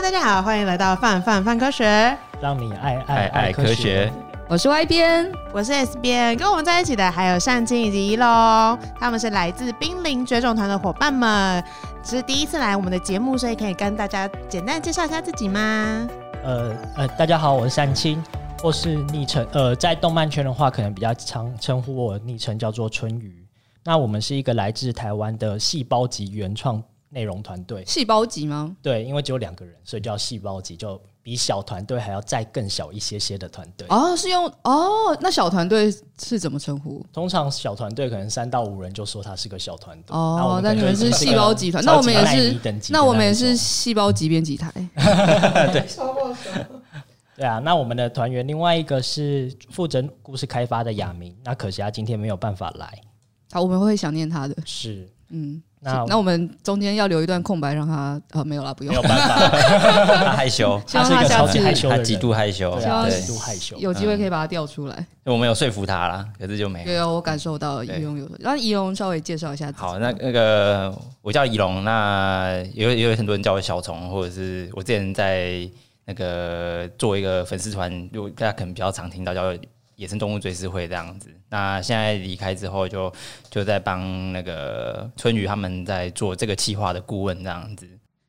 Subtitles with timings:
[0.00, 4.10] 大家好，欢迎来到范范范科学，让你爱爱爱科学。
[4.48, 8.26] 我是 Y 编，我是 S 编，跟我们在一起的还有尚青以及一龙，
[8.98, 11.62] 他们是来自濒临绝种团的伙伴们，
[12.02, 16.08] 这是第一次来我们的节目，所以可以跟大家简单介绍一下自己吗？
[16.42, 18.20] 呃呃，大家好，我是善青，
[18.60, 23.46] 或是昵称，呃，在动漫圈的话，可能比较常称呼我昵称叫做春雨。
[23.84, 27.84] 那我们是一个来自台湾的细胞级原创内容团队。
[27.86, 28.74] 细胞级吗？
[28.80, 33.86] 对，因为只有两个人，所以叫细胞级，就比小团队还要再更小一些些的团队。
[33.90, 37.04] 哦，是用哦，那小团队是怎么称呼？
[37.12, 40.16] 通常小团队可能三到五人就说他是个小团队。
[40.16, 42.58] 哦，那你们是细胞集团，那我们也是，
[42.90, 44.72] 那我们也是细胞级编辑台。
[45.70, 45.86] 对，
[47.36, 52.98] 对啊，那我们的团员另外一个是负责故事开发的雅明，那可惜他今天没有办法来。
[53.52, 54.56] 好，我们会想念他的。
[54.64, 55.62] 是，嗯。
[55.84, 58.94] 那那我们中间要留一段空白，让他呃没有了，不用。
[58.94, 59.48] 没有办法，
[60.24, 63.76] 他害羞，他是一个超级害羞，他极度害羞，对，极度害羞。
[63.78, 65.04] 有机会可以把他调出来。
[65.24, 66.84] 我们有说服他啦，可是就没有。
[66.84, 68.30] 对啊，我感受到仪龙有。
[68.38, 69.72] 让仪龙稍微介绍一下。
[69.74, 75.68] 好，那那个我叫仪龙，那也有也有很多人叫我小虫，或者是我之前在
[76.04, 79.52] 那个做一个粉丝团，就大家可能比较常听到叫。
[80.02, 83.12] 野生动物追思会这样子，那现在离开之后就，
[83.48, 87.86] 就在帮那个春雨他们在做这个企划的顾问这样子。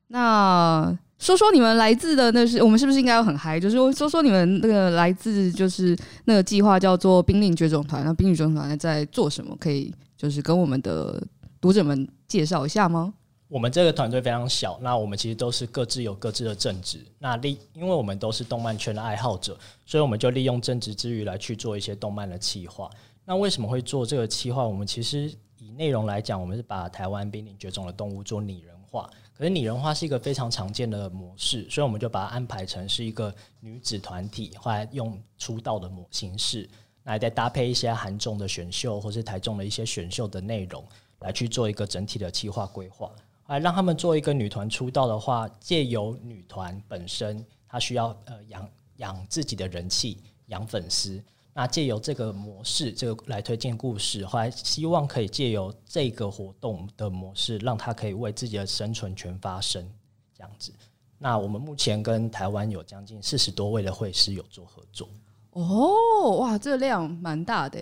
[0.10, 3.60] 那说说你们来自的那是我们是不是应该要很嗨？
[3.60, 9.58] 就是说说你们那个来自就是那个计划叫做濒临绝种团，那濒临绝种团在做什么？
[9.60, 11.20] 可以就是跟我们的
[11.60, 13.16] 读者们介绍一下吗？
[13.54, 17.06] 我们这个团队非常小，那我们其实都是各自有各自的正职。
[17.20, 22.90] 那利，因为我们都是动漫圈的爱好者，所以我们就利用正职之余来去做一些动漫的企划。
[23.24, 24.68] 那为什么会做这个企划？
[24.68, 29.08] 我们其实以内容来讲，我们是把台湾濒临绝种的动物做拟人化。
[29.38, 36.68] 可是拟人化是一个非常常见的模式，所以我们就把它安排成是一个女子团体，后来用出道的模形式，
[37.04, 40.84] 来再搭配一些韩综的选秀或是台综的一些选秀的内容，
[41.20, 43.12] 来去做一个整体的企划规划。
[43.48, 50.18] 来让他们做一个女团出道的话，借由女团本身，她需要呃养养自己的人气，
[50.48, 51.22] 养粉丝。
[51.54, 59.88] 那借由这个模式，这个来推荐故事，后来希望可以借由这个活动的模式，让她可以为自己的生存权发声，
[60.36, 60.74] 这样子。
[61.20, 65.08] 那我们目前跟台湾有将近四十多位的会师有做合作。
[65.52, 67.80] 哦，哇，这个量蛮大的。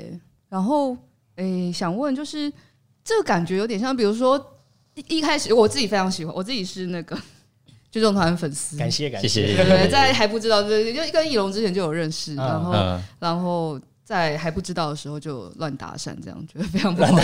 [0.50, 0.98] 然后，
[1.36, 2.52] 诶、想问就是
[3.04, 4.44] 这个感觉有点像，比如说。
[5.08, 7.18] 一一开始我自己非常喜欢，我自己是那个
[7.92, 9.56] 绝种团粉丝，感谢感谢。
[9.56, 17.20] 对，对，对，在还不知道，对，就跟翼龙之前就有认识，然后、嗯、然后在还不知道的时候就乱搭讪，这样觉得非常不好，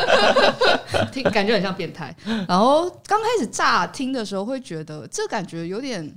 [1.12, 2.14] 听感觉很像变态。
[2.48, 6.14] 然后刚开始乍听的时候会觉得这感觉有点。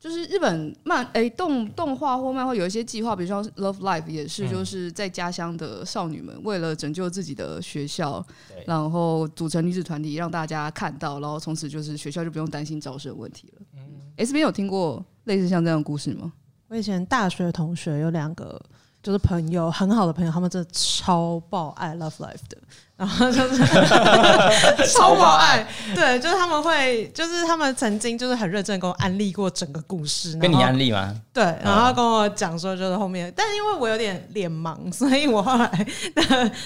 [0.00, 13.62] 就是日本漫诶、欸、动动画或漫画有一些计划，比如说《Love Life》也是，就是在家乡的少女们为了拯救自己的学校，嗯、然后组成女子团体，让大家看到，然后从此就是学校就不用担心招生问题了。
[13.74, 13.80] 嗯
[14.16, 16.32] ，S B 有听过类似像这样的故事吗？
[16.68, 18.60] 我以前大学同学有两个。
[19.00, 22.58] 就是朋友很好的朋友，他们真的超爆爱 Love Life 的，
[22.98, 23.64] 然后就是
[24.92, 25.64] 超爆爱，
[25.94, 31.14] 对，就是他们会，就是他们曾经就是很认真跟我安利过整个故事，跟你安利吗？
[31.32, 35.86] 对，然后跟我讲说就是后面，但是因为我有点脸盲，所以我后来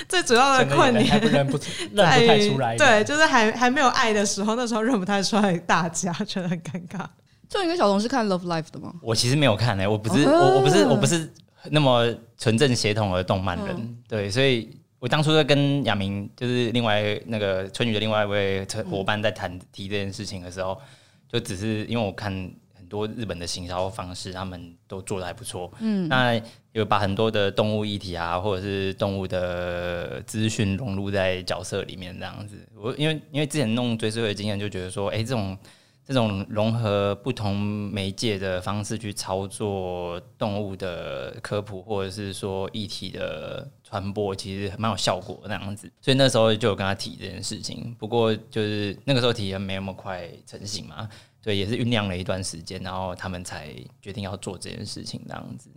[0.09, 7.04] 最主要的困难认不 认不太出来，对，就是还还没有爱的时候，那时候认不太出来，大家觉得很尴尬。
[7.47, 8.91] 就你跟小彤是看 Love Life 的吗？
[9.03, 11.31] 我其实没有看诶、欸，我不是、哦、我我不是我不是。
[11.71, 20.80] 那么纯正协同的动漫人，嗯、对，所以我当初在跟亚明，就是另外那个春雨的另外一位伙伴在谈提这件事情的时候，
[21.28, 22.32] 就只是因为我看
[22.72, 32.56] 很多日本的行销方式，他们都做的还不错，嗯，那有把很多的动物议题啊，或者是动物的资讯融入在角色里面这样子。
[32.76, 35.59] 我因为因为之前弄追思会的经验，就觉得说，哎、欸，这种。
[36.04, 45.86] 这种融合不同媒介的方式去操作动物的科普，或者是说议题的传播，其实蛮有效果那样子。
[46.00, 47.94] 所以那时候就有跟他提这件事情。
[47.98, 51.06] 不过就是那个时候提的没那么快成型嘛，
[51.42, 53.68] 对，也是酝酿了一段时间，然后他们才
[54.00, 55.68] 决定要做这件事情那样子。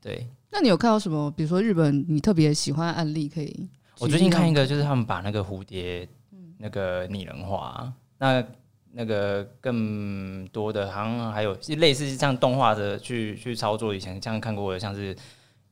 [0.00, 1.28] 对，那你有看到什么？
[1.32, 3.68] 比如说日本你特别喜欢的案例可以？
[3.98, 6.08] 我最近看一个，就是他们把那个蝴蝶
[6.58, 8.44] 那个拟人化，那。
[8.96, 13.92] 那个更多的，好像还有类似像动画的去去操作。
[13.92, 15.12] 以前像看过的，像是《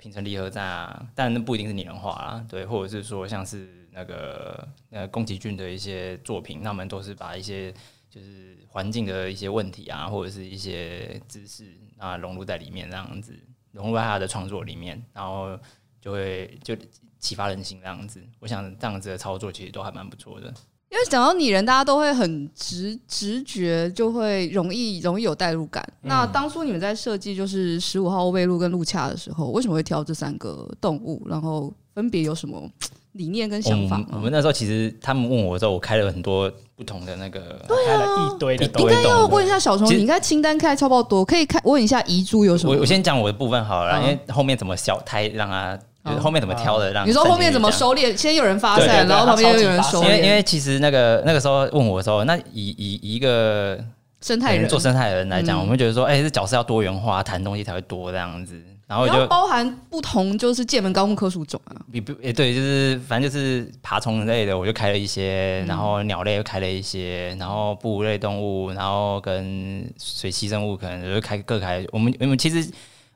[0.02, 7.72] 平成离合战》啊，但那不一定是拟人化啦，对，或者是说像是那个呃宫崎骏的一些作品，他们都是把一些
[8.10, 13.32] 就是环境的一些问题啊，或者是一些知识啊融入在里面，这样子
[13.70, 15.56] 融入在他的创作里面，然后
[16.00, 16.76] 就会就
[17.20, 18.20] 启发人心这样子。
[18.40, 20.52] 我想这样子的操作其实都还蛮不错的。
[20.92, 25.82] 因为讲到拟人，大家都会很直直觉，就会容易容易有代入感。
[26.02, 31.22] 嗯、那当初你们在设计就是十五号欧贝鹿跟路恰的时候，为什么会挑这三个动物？
[31.26, 32.68] 然后分别有什么
[33.12, 34.04] 理念跟想法？
[34.12, 38.66] 我们那时候其实他们问我的时候，我开了很多不同的那个，对啊，开了一堆的。
[38.66, 42.74] 应该要问一下小虫，你应该清单开超爆多，可以看问一下遗珠有什么？
[42.74, 45.78] 我我先讲我的部分好了，嗯、因为后面怎么小胎让他。
[46.04, 46.92] 就是后面怎么挑的？
[46.92, 48.16] 让你说后面怎么收敛？
[48.16, 50.04] 先有人发散，然后旁边又有人收敛。
[50.04, 53.78] 因为因为其实那个那个时候问我的时候，那以以一个
[54.20, 58.60] 生态人做生态的人来讲，我们觉得说，哎，这角色要多元化，谈东西才会多这样子。
[58.88, 61.76] 然后就包含不同，就是界门纲目科属种啊。
[61.92, 71.86] 比不也对，就是反正就是爬虫类的，我就开了一些，然后鸟类又开了一些，然后哺乳类动物，然后跟水栖生物可能就开各开。
[71.92, 72.68] 我们我们其实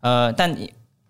[0.03, 0.57] 呃，但。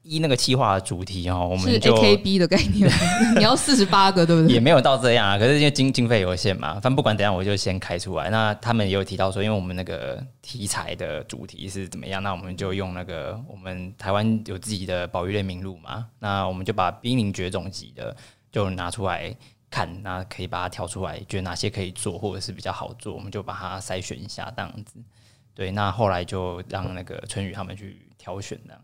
[0.09, 2.89] 一那个企划的主题哦，我们就 AKB 的概念，
[3.37, 4.55] 你要四十八个对不对？
[4.55, 8.31] 也没有到这样啊，可是因为经经费有限嘛，反正不管怎样，我就先开出来。
[8.31, 18.17] 那他们也有提到说，因为我们那个题材的主题是怎么样，那我们就用那个我们台湾有自己的保育类名录嘛，那我们就把濒临绝种级的
[18.53, 19.35] 就拿出来
[19.69, 25.01] 看，那可以把它挑出来，觉得哪些可以做或者是比较好做，我们就把它筛选一下这样子。
[25.53, 28.81] 对，那后来就让那个春雨他们去挑选这样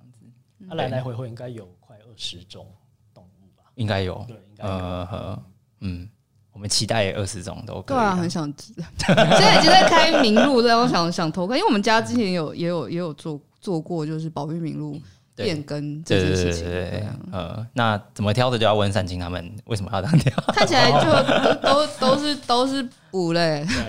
[0.63, 0.69] 子。
[0.69, 2.67] 他来来回回应该有快二十种
[3.13, 3.65] 动物吧？
[3.75, 4.71] 应该有，对，应该有。
[4.73, 5.43] 呃，
[5.81, 6.09] 嗯，
[6.53, 7.97] 我们期待二十种都可以。
[7.97, 8.73] 对啊，很想知。
[8.75, 15.01] 现在已经在开名录，然后想想偷看，因为我们家之前有也有也有做做过，就是保育名录
[15.35, 16.65] 变更这件事情。
[16.65, 17.07] 对对对。
[17.33, 20.33] 呃，那怎么挑的就要问三清他们为什么要这样挑？
[20.55, 23.65] 看起来就都都是都是补嘞。
[23.67, 23.85] 对，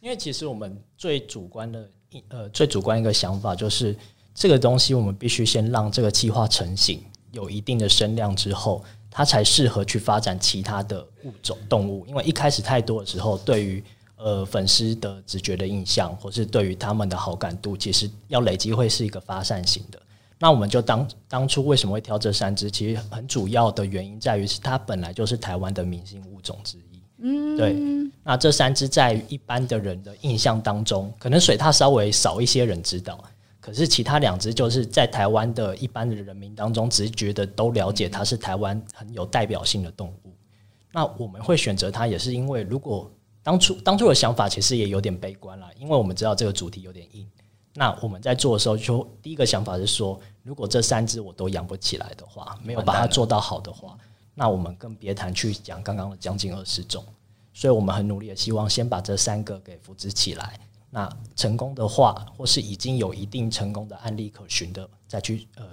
[0.00, 3.96] 因为其实我们最主观的一呃最主观一个想法就是。
[4.38, 7.02] 这个东西我们必须先让这个企划成型，
[7.32, 12.06] 有一定的声量之后，它才适合去发展其他的物种动物。
[12.06, 13.82] 因为一开始太多的时候，对于
[14.16, 20.00] 呃粉丝的直觉的印象，或是对于他们的好感度，其实要累积会是一个发散型的。
[20.38, 22.70] 那我们就当当初为什么会挑这三只？
[22.70, 27.02] 其实很主要的原因在于是它本来就是台湾的明星物种之一。
[27.22, 27.74] 嗯，对。
[28.22, 33.18] 那这三只在一般的人的印象当中，可能水獭稍微少一些人知道。
[33.68, 40.32] 可是其他两只就是在台湾的一般的人民当中，只是觉得都了解它是台湾很有代表性的动物。
[40.90, 43.10] 那我们会选择它，也是因为如果
[43.42, 47.28] 当初当初的想法其实也有点悲观啦，因为我们知道这个主题有点硬。
[47.74, 53.98] 那我们在做的时候，就第一个想法是说，如果这三只我都养不起来的话，没有把它做到好的话，
[54.34, 57.04] 那我们更别谈去讲刚刚的将近二十种。
[57.52, 60.58] 所以我们很努力的希望先把这三个给扶植起来。
[60.90, 65.64] 那成功的话，或是已经有一定成功的案例可循的，再去呃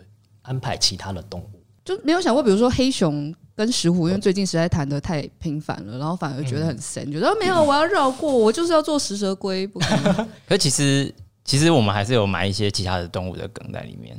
[0.41, 10.27] 安排其他的动物，就没有想过，比如说黑熊跟石虎，因为最近实在谈的太频繁了，然后反而觉得很神，觉得没有，我要绕过，我就是要做食蛇龟，不可能。
[10.45, 11.13] 可其实
[11.45, 14.15] 其实我们还是有埋一些其他的动物的梗在里面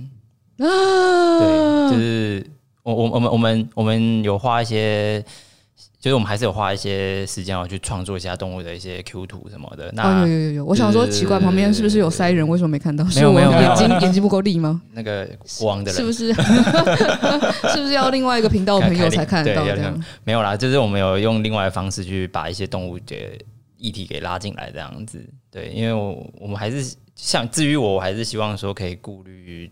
[0.58, 2.50] 啊， 对，就是
[2.82, 5.22] 我我我们我们我们有画一些。
[5.98, 9.90] 所以我们还是有花一些时间要去创作一下动物的一些 Q 图什么的。
[9.92, 12.46] 那、哦、有有有有，我想说奇怪，旁边是不是有塞人？
[12.46, 13.02] 为什么没看到？
[13.14, 14.82] 没有没有，眼睛眼睛不够力吗？
[14.92, 16.32] 那个国王的人是不是？
[17.72, 20.04] 是不是要另外一个频道的朋友才看得到这样？
[20.22, 23.16] 没有啦，就是我们有用另外的方式去把一些动物的
[23.78, 25.24] 议题给拉进来这样子。
[25.50, 29.70] 对，因为我我们还是像至于我，我还是希望说可以顾虑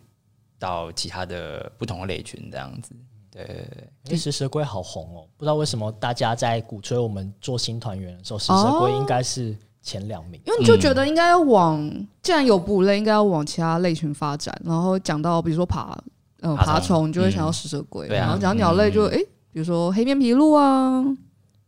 [0.59, 2.97] 到其他的不同的类群这样子。
[3.35, 3.67] 对，
[4.05, 10.41] 因为食蛇龟好红哦，不知道为什么大家在鼓吹我们做新团员的时候，食蛇龟应该是前两名。
[10.47, 14.57] 因为你就觉得应该要往，嗯、既然有哺乳类，应该要往其他类群发展。
[14.65, 15.99] 然后讲到比如说爬，
[16.43, 18.07] 呃，爬虫，你就会想到食蛇龟。
[18.07, 19.19] 然后讲鸟类就，就、嗯、哎，
[19.51, 21.05] 比如说黑面琵鹭啊，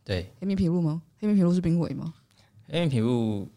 [0.05, 1.03] 对，黑面琵鹭吗？
[1.19, 2.15] 黑面琵鹭是濒危吗？
[2.69, 3.49] 黑面琵鹭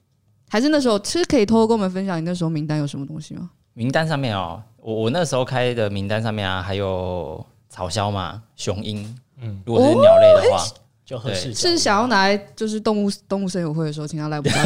[0.50, 3.52] 还是那时候，其实可以偷偷跟我们分享你那时候名单有什么东西吗？
[3.74, 7.46] 名单上面哦，我我那时候开的名单上面啊，还有。
[7.70, 10.68] 草鸮嘛，雄鹰，嗯，如果是鸟类的话，哦、
[11.06, 11.54] 就合适。
[11.54, 14.62] 是想要拿来就是动物动物森友会的时候，请他来我们家。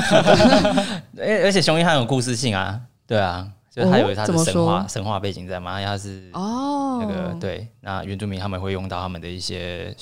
[1.20, 9.96] 而而且雄鹰很有故事性啊，对啊，就是他有他的神话、哦、神话背景在嘛，他是哦，那个对，那原住民他们会用到他们的一些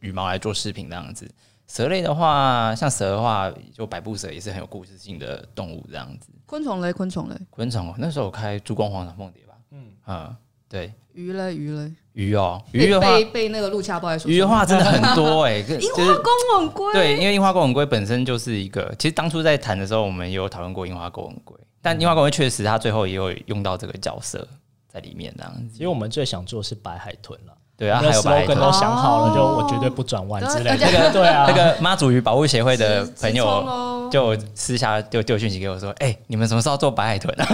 [0.00, 1.30] 羽毛来做饰品这样子。
[1.68, 6.28] 蛇类的话，像蛇的话，就百步蛇也是很有故事性的动物这样子。
[6.44, 10.36] 昆虫类，昆虫类，昆虫那时候我开珠光黄长凤蝶吧，嗯啊。
[10.72, 24.48] 对，鱼嘞鱼嘞，鱼哦，鱼的话被被那个陆恰报鱼的话真的很多哎， 樱花公吻龟，对，因为樱花公吻龟本身就是一个，其实当初在谈的时候，我们也有讨论过樱花公吻龟，但樱花公吻龟确实它最后也有用到这个角色
[24.88, 25.74] 在里面这样子。
[25.74, 27.52] 因为我们最想做的是白海豚了。
[27.82, 30.76] 对啊，还有白都想好了，就我绝对不转弯之类的。
[30.76, 37.44] 那个对啊，那个妈祖鱼保护协会的朋友就私下丢丢讯息给我说：“哎，你们什么时候做白海豚啊？”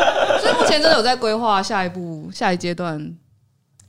[0.40, 3.14] 所以目前真的有在规划下一步、下一阶段。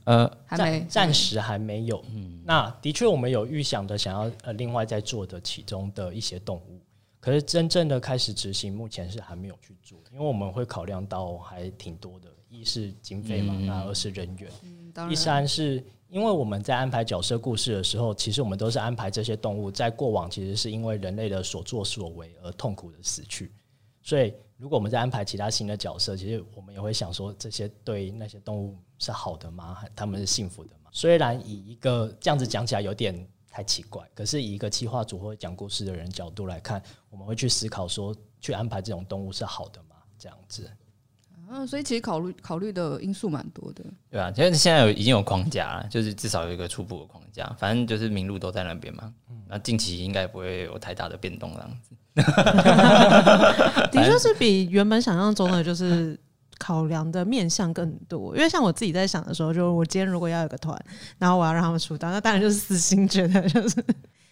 [0.04, 2.04] 呃，还没，暂时还没有。
[2.14, 6.78] 嗯，那的确我们有预想的，想要呃另外再做的其中的一些动物，
[7.18, 14.50] 可是真正的开始执行，目前是还没有去做，因为我们会考量到还挺多的，一是经费嘛，那二是人员。
[15.08, 23.52] 第三是因为我们在安排角色故事的时候，其实我们都是安排这些动物在过往其实是因为人类的所作所为而痛苦的死去，
[24.02, 29.84] 所以如果我们在安排其他新的角色，其实我们也会想说，这些对那些动物是好的吗？
[29.94, 30.90] 他们是幸福的吗？
[30.92, 39.96] 虽然以一个这样子讲起来有点太奇怪，可是以一个企划组或讲故事的人角度来看，我们会去思考说，去安排这种动物是好的吗？
[40.16, 40.70] 这样子。
[41.48, 49.12] 嗯、啊，所以其实考虑考虑的因素蛮多的，对啊，其实现在有已经有框架了，就是至少有一个初步的框架，反正就是名录都在那边嘛。
[49.30, 51.90] 嗯，那近期应该不会有太大的变动这样子。
[53.92, 56.18] 的确是比原本想象中的就是
[56.58, 60.76] 考量的面向更多，因为像我自己在想的时候，就是我今天如果要有个团，
[61.18, 63.84] 然后我要让他们出道，那当然就是私心觉得就是。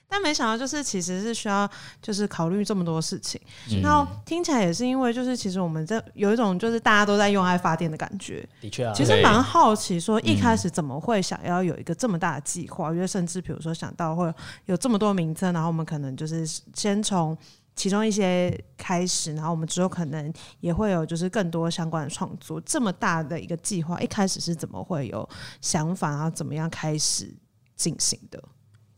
[0.08, 1.68] 但没想到，就是其实是需要，
[2.00, 3.40] 就是考虑这么多事情。
[3.70, 8.48] 嗯、然后听起来也是因为，就是其实我们这有一种，就是大家都在用爱发电的感觉。
[8.60, 12.92] 的确啊，其实蛮好奇，说一开始怎么会想要有一个这么大的计划？
[12.92, 14.32] 因为甚至比如说想到会
[14.66, 17.36] 有这么多名称，然后我们可能就是先从
[17.74, 22.60] 其中一些开始，然后我们之后可能也会有就是更多相关的创作。
[22.60, 25.28] 这么大的一个计划，一开始是怎么会有
[25.60, 27.34] 想法，然后怎么样开始
[27.74, 28.40] 进行的？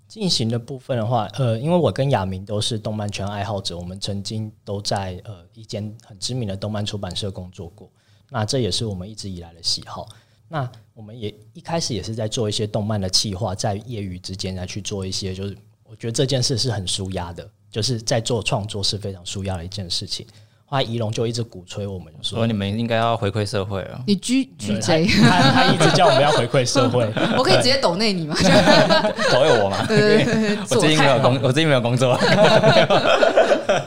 [0.09, 7.91] 进行的部分的话，呃，因为我跟亚明都是动漫圈爱好者，我们曾经都在呃一间很知名的动漫出版社工作过，
[8.31, 10.09] 那这也是我们一直以来的喜好。
[10.49, 20.25] 那我们也一开始也是在做一些动漫的企划，在业余之间来去做一些，就是我觉得这件事是很舒压的，就是在做创作是非常舒压的一件事情。
[20.69, 24.01] 后来仪龙就一直鼓吹我们说，说你们应该要回馈社会啊！
[24.05, 27.09] 你 G G J，他他一直叫我们要回馈社会，
[27.39, 28.35] 我可以直接抖内你吗？
[29.33, 29.85] 抖内我吗？
[29.87, 32.19] 对对对， 我最近没有工，我最近没有工作，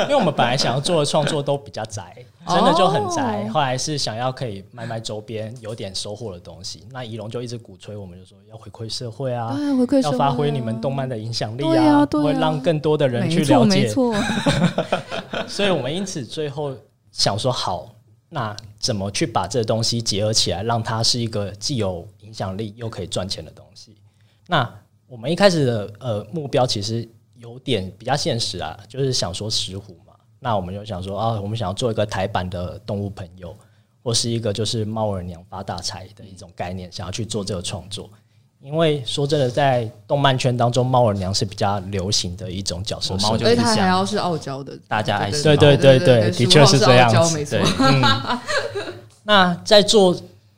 [0.04, 2.16] 因为我们本来想要做的创作都比较宅，
[2.48, 3.46] 真的就很宅。
[3.54, 6.86] 后来是想要可以卖卖周边，有点收获的东西。
[6.94, 13.94] 那仪龙就一直鼓吹我们，就说要回馈社会啊，回馈要发挥你们动漫的影响力啊，会让更多的人去了解。
[15.50, 16.74] 所以我们因此最后
[17.12, 17.94] 想说，好，
[18.30, 23.98] 那怎么去把这东西结合起来，让它是一个既有影响力又可以赚钱的东西？
[24.48, 24.72] 那
[25.08, 30.14] 我们一开始的呃目标其实有点比较现实啊，就是想说石虎嘛。
[30.40, 33.54] 那我们就想说啊，我们想要做一个台版的动物朋友，
[34.04, 38.10] 或是一个就是猫耳娘发大财的一种概念，想要去做这个创作。
[38.62, 45.32] 因为说真的，在动漫圈当中，猫耳娘是比较流行的一种角色，猫就是它还要是傲娇的，大家爱。
[45.32, 47.46] 对对对对，的确是这样子。
[47.46, 48.40] 对，嗯。
[49.24, 50.16] 那在做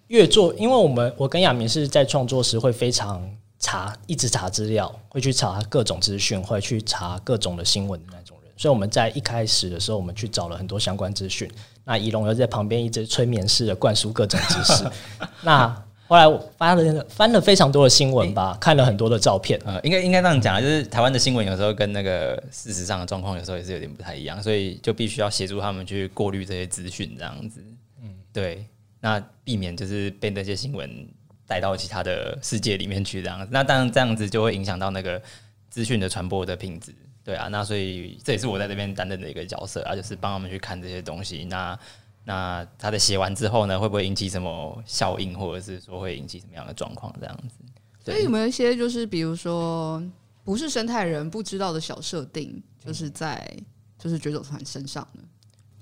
[0.08, 3.22] 越做，因为我们我跟亚明是在创作时会非常
[3.60, 8.52] 查，一直查资料，会去查各种资讯，会去查各种的新闻的那种人。
[8.58, 11.52] 所以我们在一开始的时候，我们去找了很多相关资讯。
[11.84, 14.90] 那仪龙又在旁边一直催眠式的灌输各种知识。
[15.44, 19.58] 那后来我翻了翻了非常多的新闻吧，欸、看了很多的照片。
[19.64, 27.64] 呃，应该应该这样讲，就是台湾的新闻有时候跟那个事实上的状况有时候也是有点不太一样，所以就必须要协助他们去过滤这些资讯，这样子。
[28.04, 28.66] 嗯，对，
[29.00, 31.08] 那避免就是被那些新闻
[31.48, 33.48] 带到其他的世界里面去，这样子。
[33.50, 35.22] 那当然这样子就会影响到那个
[35.70, 36.94] 资讯的传播的品质。
[37.24, 41.46] 对啊，那所以这也是我在这边担任的一个角色啊，就是帮他们去看这些东西。
[41.46, 41.80] 那
[42.24, 47.14] 那他的写完之后呢，会不会引起什么效应，或者是说会引起什么样的状况？
[47.20, 47.56] 这样子，
[48.06, 50.02] 所以有没有一些就是比如说
[50.44, 53.46] 不是生态人不知道的小设定，就是在
[53.98, 55.24] 就是绝走团身上呢？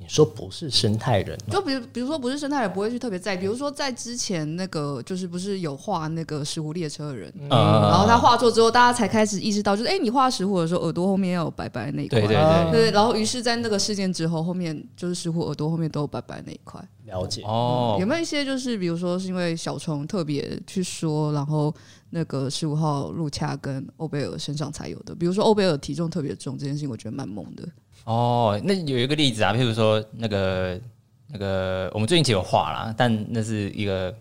[0.01, 16.81] 你说不是生态人，就比如比如说不是生态人不会去特别在意，比如说在之前那个就是不是有画那个石斛列车的人，嗯、然后他画作之后，大家才开始意识到，就是哎、欸，你画石斛的时候，耳朵后面要有白白的那一块，对对对，对，然后于是，在那个事件之后，后面就是石斛耳朵后面都有白白的那一块。
[17.03, 17.41] 了解。
[17.41, 21.73] 哦、嗯，有没有一些就是比如说是因为小虫特别去说，然后
[22.11, 27.67] 那个十五号路恰跟欧贝尔身上才有的，比如说欧贝尔体重特别重这件事情，我觉得蛮猛的。
[28.09, 30.81] 哦，那有一个例子啊，譬如说那个
[31.27, 34.17] 那个，我们最近其实有画啦，但那是一个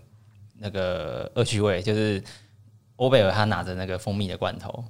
[0.59, 2.23] 那个恶趣味，就是
[2.97, 4.85] 欧贝尔他拿着那个蜂蜜的罐头，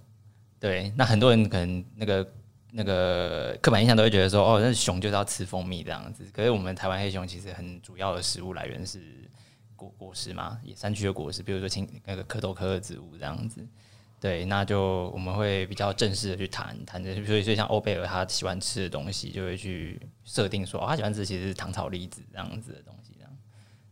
[0.59, 2.29] 对，那很多人可能那个
[2.73, 6.25] 那个刻板印象都会觉得说，哦，那熊就是要吃蜂蜜这样子。
[6.33, 9.01] 可是我们台湾黑熊其实很主要的食物来源是
[9.77, 13.65] 果果实嘛，野山区的果实，比如说青那个蝌蚪科的植物这样子。
[14.21, 23.31] 对，那就我们会比较正式的去谈谈这，所以所以像欧贝尔他喜欢吃的东西，就会去设定说，哦，他喜欢吃其实是糖炒栗子这样子的东西，这样。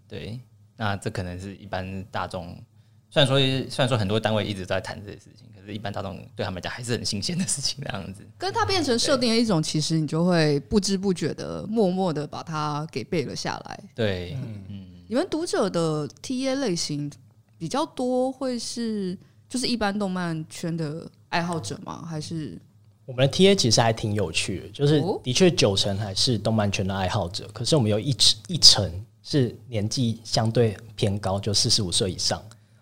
[0.09, 0.41] 对，
[0.77, 2.61] 那这可能是一般大众，
[3.09, 3.39] 虽然说
[3.71, 8.27] 虽然说很多单位一直在谈这些事情，可是一般大众对他们讲还是很新鲜的事情，这样子。
[8.37, 13.85] 跟它变成设定的一种，其实你就会不知不觉的默默的把它给背了下来。
[13.95, 14.87] 对，嗯嗯。
[15.07, 17.09] 你们读者的 TA 类型
[17.57, 19.17] 比较多，会是？
[19.57, 22.05] 就是一般动漫圈的爱好者吗？
[22.07, 22.59] 还是
[23.07, 28.15] 我们的 TA 其实还挺有趣的，就是的确九成还是动漫圈的爱好者，可是我们有一
[28.49, 32.39] 一成是年纪相对偏高，就四十五岁以上，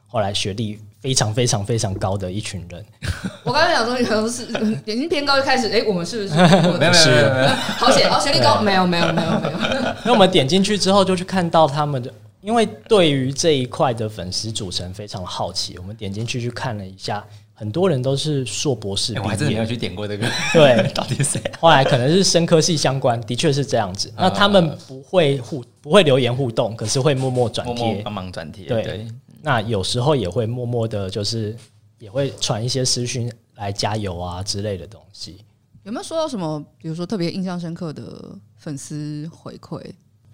[0.09, 2.85] 后来学历非常非常非常高的一群人。
[3.45, 4.47] 我刚才讲说，可能是
[4.85, 9.52] 年纪偏高就开始，哎、欸，我们是不是 没有没有没有好险，好学历高，没有没有没有没有。
[10.04, 12.12] 那我们点进去之后，就去看到他们的。
[12.44, 19.24] 因为对于这一块的粉丝组成非常好奇，我们点进去去看了一下，很多人都是硕博士毕业。
[19.24, 21.52] 我还真的没有去点过这个，对， 到底是谁？
[21.58, 24.12] 后来可能是生科系相关，的确是这样子。
[24.14, 28.66] 那他们不会互不会留言互动，可是会默默转贴，帮忙转贴。
[28.66, 29.06] 对，
[29.40, 31.56] 那有时候也会默默的，就是
[31.98, 35.38] 也会传一些私讯来加油啊之类的东西。
[35.84, 39.80] 有没有收到什么，比如说特别印象深刻的粉丝回馈？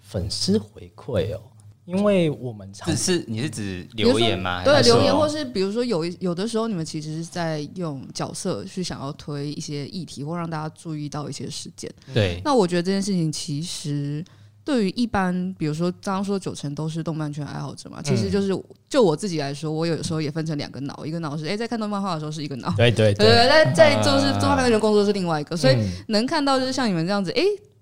[0.01, 1.39] 粉丝回馈哦。
[1.85, 4.63] 因为我们只是你是指留言吗？
[4.63, 11.91] 对，留言或是比如说有有的时候你们其实是在用角色去想要推一些议题，或让大家注意到一些事件。
[12.13, 14.23] 对，那我觉得这件事情其实
[14.63, 18.57] 对于一般，比如说刚刚说九成都是动漫圈爱好者嘛，其实就是
[18.87, 25.75] 就我自己来说，我有时候也分成两个脑，一个脑是哎在看动漫画的时候是一个脑，对对对，在在就是动漫人工作是另外一个，所以
[26.09, 27.41] 能看到就是像你们这样子，哎。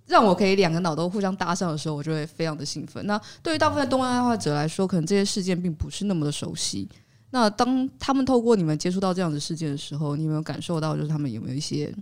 [0.10, 3.06] 让我可以两个脑都互相搭上的时候，我就会非常的兴奋。
[3.06, 6.90] 那对于大部分动漫爱好者来说，可能这些事件并不是那么的熟悉。
[7.30, 11.94] 那当他们透过你们接触到这样的事件的时候，你有没有感受到，就是他们有没有一些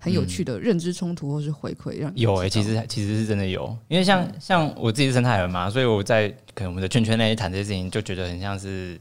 [0.00, 2.00] 很有趣的认知冲突，或是回馈？
[2.00, 3.64] 让你有诶、欸，其实其实是真的有。
[3.86, 9.00] 因为像像我自己是生态人嘛，所以我在可能我们的圈圈内谈这些事情，就觉得很像是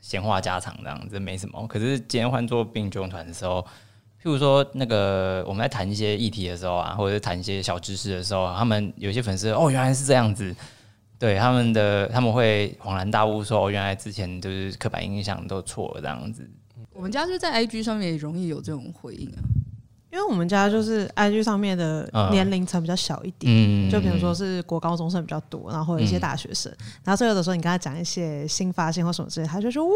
[0.00, 1.64] 闲话家常这样子，没什么。
[1.68, 3.64] 可是今天换做病救团的时候。
[4.24, 10.56] 譬如说，那个我们在谈一些议题的时候啊，或者谈一些小知识的时候，他们有些粉丝哦，原来是这样子，
[11.18, 16.48] 对他们的他们会恍然大悟说，哦，原来之前就是刻板印象都错了这样子。
[16.94, 19.44] 我们家就在 IG 上面也容易有这种回应啊。
[20.14, 29.92] 因为我们家就是 IG 上面的年龄层比较小一点，嗯、就比如说是国高中生比较多，然后有一些大学生，嗯、然后所以有的时候你跟他讲一些新发现或什么之类，他就说哇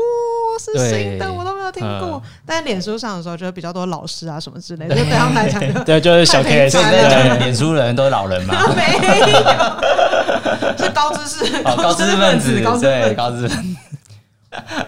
[0.59, 2.20] 是新的，我都没有听过。
[2.24, 13.76] 嗯、但脸书上的时候，就比较多老师啊什么之类的， 对他们来讲，对，就是小 K，现在脸书的人都是老人嘛， 没有，是高知识，高知识分子，对，高知识分子。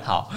[0.03, 0.29] 好，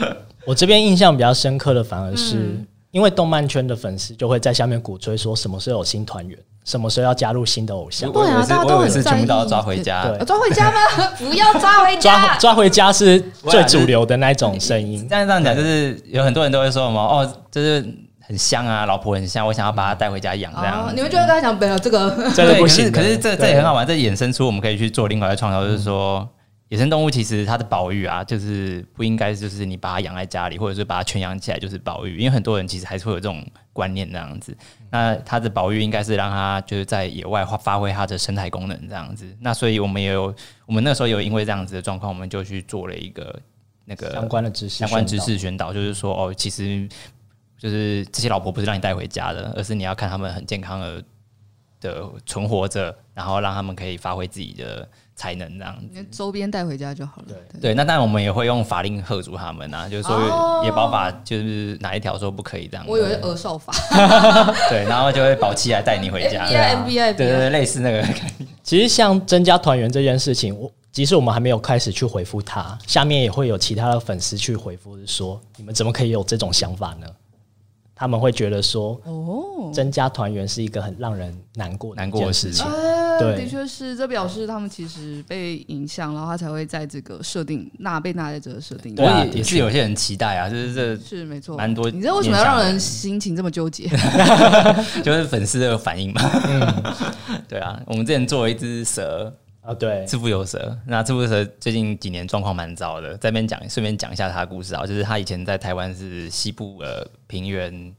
[0.45, 2.35] 我这边印象比较深刻的反而是。
[2.35, 8.11] 嗯因为动漫圈的粉丝就会在下面鼓吹说，什么时候有新团员，什么时候要加入新的偶像。
[8.11, 10.07] 对啊，大家都很全部都要抓回家。
[10.07, 11.07] 对，抓回家吗？
[11.17, 12.19] 不要抓回家。
[12.19, 15.07] 抓抓回家是最主流的那种声音。
[15.09, 17.83] 但是这样讲，就是有很多人都会说什么哦，就是
[18.21, 20.93] 很香啊，老婆很香，我想要把她带回家养这样。
[20.95, 22.91] 你们就会跟他讲，没有这个，这个不行。
[22.91, 26.29] 可是这这也很好玩，这衍生出我们可以去做另外的创造，就是说。
[26.69, 34.57] 野生动物其实它的保育啊，就是不应该就是你把它养在家里，或者是把它圈养起来就是保育，因为很多人其实还是会有这种观念这样子。
[34.89, 39.37] 那它的保育应该是让它就是在野外发发挥它的生态功能这样子。
[39.39, 40.33] 那所以我们也有，
[40.65, 43.39] 我们那时候有因为这样子的状况，我们就去做了一个
[43.85, 46.89] 那个相关的知识相关知识宣导，就是说哦，其实
[47.59, 51.03] 就是这些老婆不是让你带回家的，而是你要看他们很健康的
[51.81, 54.89] 的存活着，然后让他们可以发挥自己的。
[55.15, 57.27] 才能这样子，周边带回家就好了。
[57.27, 62.85] 对对，那当然我们也会用法令吓住他们啊，就是说也保法就是哪一条说不可以这样。
[62.87, 63.73] 我以为儿少法。
[64.69, 66.47] 对，然后就会保期来带你回家。
[66.49, 68.03] 对啊，对对对，类似那个。
[68.63, 77.07] 其实像增加团员这件事情，我即使我们还没有开始去回复他，下面也会有其他的粉丝去回复，说你们怎么可以有这种想法呢？
[77.95, 82.65] 他们会觉得说，哦，增加团员是一个很让人难过难过的事情。
[83.23, 88.93] 对，的确是，这表示他们其实被影响，然后他才会在这个设定纳被纳在这个设定。
[88.95, 91.89] 对，也是有些人期待啊，就是这是没错，蛮多。
[91.89, 93.87] 你知道为什么要让人心情这么纠结？
[95.03, 96.21] 就是粉丝的反应嘛。
[97.47, 100.77] 对啊，我们之前做了一只蛇，啊，对，赤腹有蛇。
[100.85, 107.93] 那赤腹有蛇最近几年状况蛮糟的，在这边讲，顺便讲一下他的故事啊，就是他以前在台湾是西部的平原，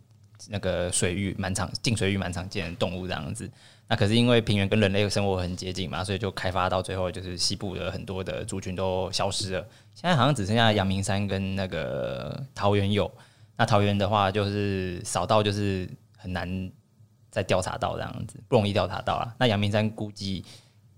[0.49, 3.49] 那个水域蛮常，进水域蛮常见的动物这样子。
[3.89, 9.61] 那可是因为平原跟人类生活很接近嘛，所以就开发到最后，就是西部的很多的族群都消失了。
[9.95, 13.11] 现在好像只剩下阳明山跟那个桃园有。
[13.57, 16.71] 那桃园的话，就是少到就是很难
[17.31, 19.35] 再调查到这样子，不容易调查到了。
[19.39, 20.45] 那阳明山估计。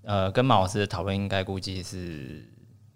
[0.09, 2.49] 呃，跟马老师的讨论应该估计是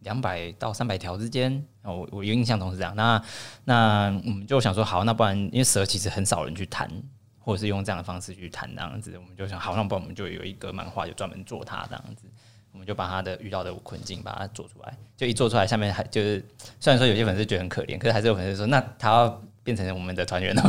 [0.02, 2.94] 两百到三百条之间，我我有印象中是这样。
[2.94, 3.20] 那
[3.64, 6.88] 那我们就想说，好，那不然因为蛇其实很少人去谈，
[7.40, 12.26] 或者是用这样的方式去谈这样子，我们就想，好，那不然我们就有一个漫画，就专门做它这样子。
[12.72, 16.40] 我们就把他的遇到的困境把它做出来，就一做出来，下面还就是
[16.78, 20.62] 虽然说有些粉丝觉得很可怜，可是还是有粉丝说，那他要变成我们的团员了。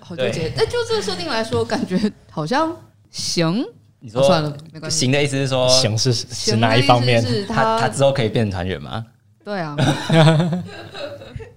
[0.00, 2.76] 好纠结，那就这个设定来说，感觉好像
[3.12, 3.64] 行。
[4.00, 7.22] 你说算了，没关系行的意思是说，行是是哪一方面？
[7.22, 9.06] 是他他之后可以变成团员吗？
[9.44, 9.76] 对啊，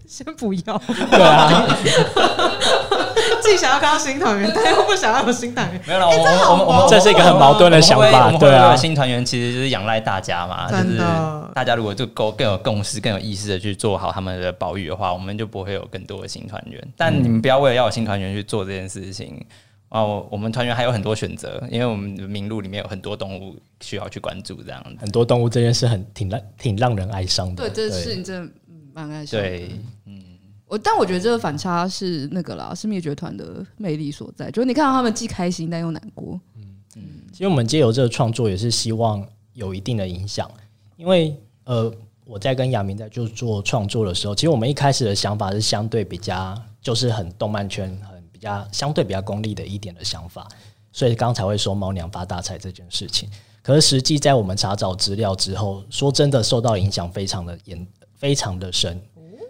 [0.08, 0.78] 先不要。
[0.78, 1.66] 对啊，
[3.46, 5.82] 既想要看到新团员， 但又不想要有新团员。
[5.88, 8.32] 没有了，我们我们我们这是一个很矛盾的想法。
[8.38, 10.98] 对啊，新团员其实就是仰赖大家嘛，就是
[11.54, 16.82] 大家如果就够更有共识、更有意识的去做好他们的保育的话，我们就不会有更多的新团员。
[16.98, 19.46] 但你们不要为了要有新团员去做这件事情。
[19.90, 24.90] 哦，我们团员还有很多选择，因为我们名录里面有很多动物需要去关注，这样子。
[25.00, 27.64] 很多动物这件事很挺让挺让人哀伤的。
[27.64, 28.52] 对，这件事情真的
[28.94, 29.48] 蛮哀伤的。
[29.48, 29.72] 对，
[30.06, 30.15] 嗯，
[30.68, 36.40] 我但我觉得这个反差是那个啦，是灭绝团的魅力所在，就是你看到他们既开心但又难过。
[36.56, 36.64] 嗯
[36.96, 37.02] 嗯，
[37.32, 40.50] 其实我们借由这个创作也是希望有一定的影响，
[40.98, 41.92] 因为呃，
[42.26, 48.16] 我在跟亚明在就做创作的时候，其实我们一开始的想法是相对比较就是很动漫圈很。
[48.36, 50.46] 比较相对比较功利的一点的想法，
[50.92, 53.30] 所以刚才会说猫娘发大财这件事情。
[53.64, 59.02] 可是实际在我们查找资料之后，说真的受到影响非常的严，非常的深。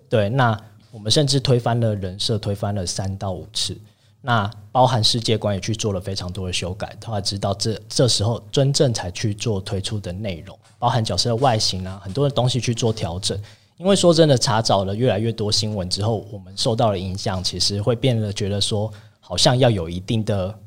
[0.07, 0.55] 对，那
[0.95, 3.77] 我们甚至推翻了人设，推翻了三到五次。
[4.21, 6.97] 那包含世界观也去做了非常多的修改。
[7.05, 13.37] 后来直到这这时候，真正才去做推出的内容，包含角色的外形啊，很多的东西去做调整。
[13.75, 20.57] 因为说真的，查找了越来越多新闻之后，我们受到了影响，其实会变得觉得说，好像要有一定的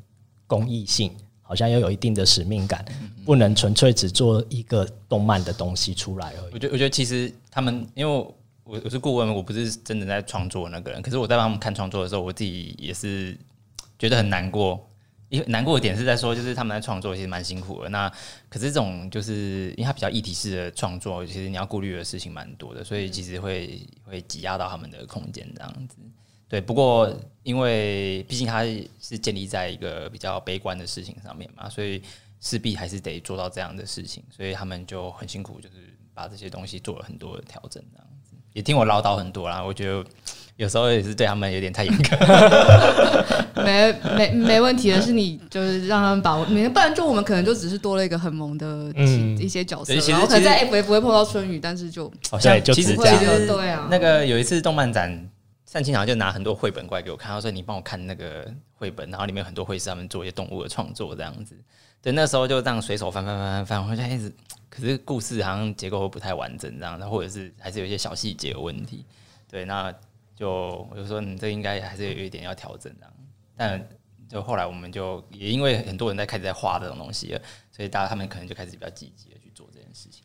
[0.45, 1.11] 公益性，
[1.41, 2.85] 好像要有一定的使命感，
[3.25, 6.53] 不能纯粹只做一个动漫的东西出来而已。
[6.53, 8.27] 我觉得，我觉得其实他们，因为
[8.69, 13.35] 我我是顾问，我不是真的在创作那个人，可是我在帮他们看创作的时候，我自己也是
[13.97, 14.85] 觉得很难过。
[15.29, 17.89] 因为难过的点是在说，就是他们在创作其实蛮辛苦的。
[17.89, 18.09] 那
[18.47, 25.97] 可是这种就是因为他比较议题式的创作，其实你要顾虑的事情蛮多的，所以其实会会挤压到他们的空间这样子。
[26.47, 28.63] 对，不过因为毕竟他
[28.99, 32.01] 是建立在一个比较悲观的事情上面嘛，所以
[32.41, 35.75] 势必还是得做到这样的事情，所以他们就很辛苦，就是
[36.11, 38.07] 把这些东西做了很多的调整这样。
[38.53, 40.03] 也听我唠叨很多啦，我觉得。
[40.59, 42.17] 有时候也是对他们有点太严格，
[43.63, 48.91] 没没没问题的是你就是让他们把握，不然就我们可能就只是多了一个很萌的
[49.39, 55.29] 一些角色，然后可能在 FF 不会碰到春雨，但是就好像就其实对啊，那个有一次动漫展，
[55.71, 61.55] 单亲好像就拿很多绘本过来给我看，他说你帮我看那个绘本，然后里面有很多绘师他们做一些动物的创作这样子，
[62.01, 64.33] 对，那时候就这样随手翻翻翻翻翻，我就一直，
[64.69, 69.05] 可是故事好像结构不太完整这样，或者是还是有一些小细节有问题，
[69.49, 69.93] 对，那。
[70.35, 73.13] 就我就说，你这应该还是有一点要调整这样。
[73.57, 73.89] 但
[74.29, 80.23] 就后来我们就也因为很多人在开始在画这种东西了，所以大家他们可能就开始比较积极的去做这件事情。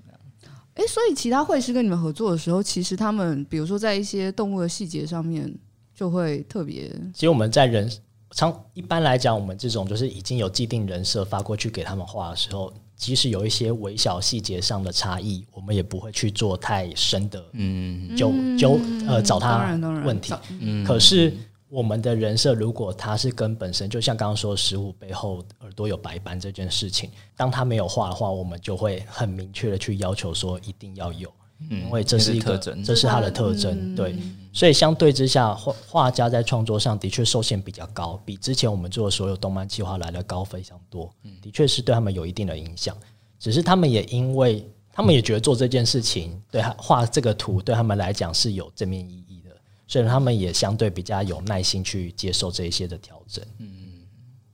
[0.74, 5.52] 哎、欸，所以其他绘师跟你们合作的时候，其实他们比如说在一些动物的细节上面
[5.92, 6.88] 就会特别。
[7.12, 7.90] 其实我们在人
[8.34, 12.72] 常一般来讲，我们这种就是已经有既定人设发过去给他们画的时候。
[12.96, 20.32] 即使有一些微小细节上的差异，我们也不会去做太深的，嗯，就就呃找他问题。
[20.60, 21.34] 嗯，可是
[21.68, 31.28] 我们的人设，如果他是跟本身，就像刚刚说十五背后耳朵有白斑这件事情，当他没有画的话，我们就会很明确的去要求说一定要有。
[31.70, 34.16] 因为这是一个，这是它的特征，对，
[34.52, 42.96] 所以相对之下，画画家在创作上的确受限比较高，比之前我们做的所有动漫计划来的高非常多，的确是对他们有一定的影响。
[43.38, 49.50] 只是他们也因为他们也觉得做这件事情，对他画这个图对他们来讲是有正面意义的，
[49.86, 53.44] 所以他们也相对比较有耐心去接受这一些的调整。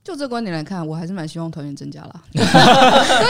[0.03, 2.21] 就这观点来看，我还是蛮希望团员增加啦。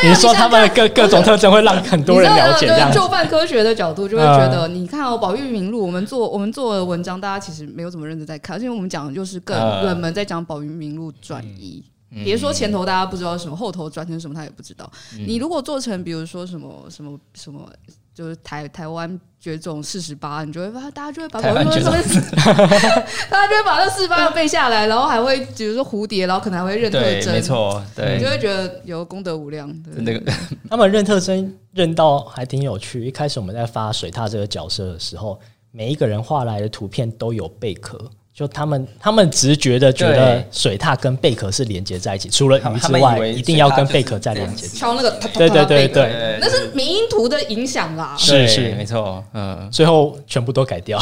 [0.03, 11.83] 你说他们的各各种特征会让很多人了解，这样就办科学的角度就会觉得，你看哦，保育名录，我们做我们做的文章，大家其实没有怎么认真在看，而且我们讲的就是更冷门在讲保育名录转移，
[12.23, 14.89] 别说前头大家不知道什么，后头转成什么他也不知道。
[15.27, 17.69] 你如果做成比如说什么什么什么。
[18.13, 29.67] 就是台台湾绝种四十八，你就会发现大家就会把台湾绝种，大家就会把那四十八背下来，然后还会比如说蝴蝶，然后可能还会认特征，没错，对，你就会觉得有功德无量。
[29.95, 30.31] 那个
[30.69, 33.03] 他们认特征认到还挺有趣。
[33.03, 35.39] 一开始我们在发水獭这个角色的时候，
[35.71, 37.99] 每一个人画来的图片都有贝壳。
[38.41, 44.67] 就他们，他们直觉的觉得水獭跟贝壳是连接在一起，除了鱼之外，一定要跟贝壳再连接。
[44.67, 48.15] 敲那个，对对对对，那是迷因图的影响啦。
[48.17, 49.23] 是是，没错。
[49.35, 50.97] 嗯，最后全部都改掉。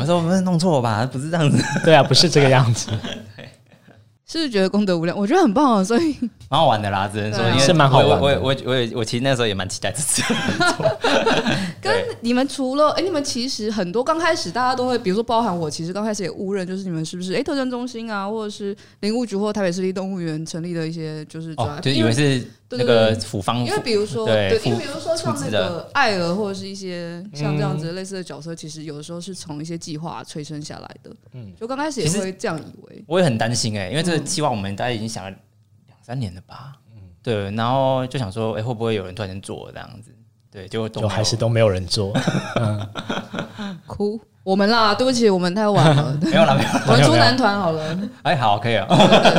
[0.00, 1.04] 我说我们弄错吧？
[1.10, 1.60] 不是这样子。
[1.84, 2.86] 对啊，不是这个样子。
[4.36, 5.16] 是不是觉得功德无量？
[5.16, 6.14] 我觉得很棒啊，所以
[6.50, 8.20] 蛮好玩的啦，只能说是蛮好玩。
[8.20, 10.22] 我我我我我其实那时候也蛮期待这次。
[11.80, 22.46] 跟你们除了哎，你们其实很多刚开始大家都会，比如说包含我，其实刚开始也误认，就是你们是不是哎特征中心啊，或者是林务局或台北市立动物园成立的一些就是哦，就以为是。
[22.70, 31.10] 那个府方，因为比如说，对，因为比如说像那个艾尔或者是一些像这样子类似的角色，其实有的时候是从一些计划催生下来的。
[31.32, 33.04] 嗯，就刚开始也会这样以为。
[33.06, 36.72] 我也很担心哎，因为这个计划我们大家已经想了两三年了吧？
[36.94, 40.10] 嗯，对，然后就想说，哎，会不会有人突然间做这样子？
[40.50, 42.12] 对，就就还是都没有人做。
[43.86, 44.20] 哭。
[44.46, 46.16] 我们啦，对不起，我们太晚了。
[46.22, 46.82] 没有啦，没有了。
[46.86, 47.82] 我们出男团好了。
[48.22, 48.86] 哎，好，可以啊。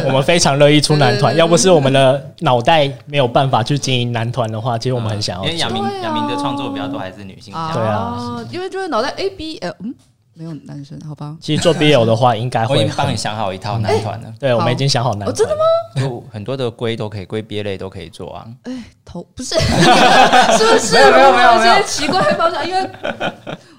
[0.05, 1.33] 我们非常乐意出男团。
[1.33, 5.45] 要不是我们的脑袋没有办法去经营男团的话，其实我们很想要。
[5.45, 7.53] 因为亚明，亚明的创作比较多还是女性。
[7.53, 9.95] 对啊，因为就是脑袋 A B L，嗯，
[10.33, 11.37] 没有男生，好吧。
[11.39, 12.75] 其实做 BL 的话，应该会。
[12.75, 14.33] 我已经帮你想好一套男团了。
[14.37, 15.33] 对，我们已经想好男团。
[15.33, 15.61] 真的吗？
[16.01, 18.45] 就很多的龟都可以，龟鳖类都可以做啊。
[18.63, 18.73] 哎，
[19.05, 19.55] 头不是，
[20.57, 20.95] 是不是？
[20.95, 22.89] 没有没有没有，一些奇怪的方向，因为。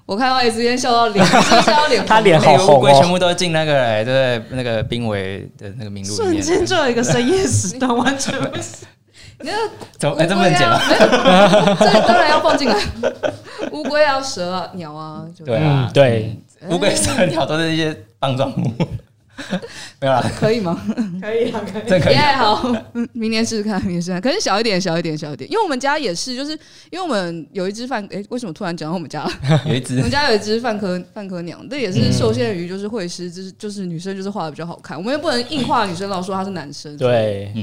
[0.09, 1.23] 我看到 S 今天笑到脸，
[1.63, 2.79] 笑到脸，他脸好红哦。
[2.79, 6.43] 乌龟全部都进那个哎，对，那个濒危的那个名录里面。
[6.43, 8.87] 瞬间就有一个深夜时段，完全不是。
[9.41, 9.53] 你那，
[9.99, 10.81] 怎么哎这么简单？
[11.79, 12.75] 这当然要放进来。
[13.71, 16.39] 乌龟啊，蛇啊，鸟啊，对啊，对，
[16.71, 18.73] 乌龟、蛇、鸟都是一些棒状物。
[20.01, 20.81] 没有啦，可以吗？
[21.21, 21.83] 可以啊，可以。
[21.87, 22.17] 这可以。
[22.17, 22.73] 好，
[23.13, 24.21] 明年试试看，明年试试看。
[24.21, 25.51] 可是小一点，小一点，小一点。
[25.51, 26.53] 因为我们家也是，就是
[26.91, 29.29] 因为我们有一只饭，哎，为什么突然讲到我们家？
[29.67, 36.97] 有一只，我们家有一只饭科饭科鸟，这也是受限于就是会师，就是就是女生就是画的比较好看，我们又不能硬画女生，老说她是男生。
[36.97, 37.63] 对，嗯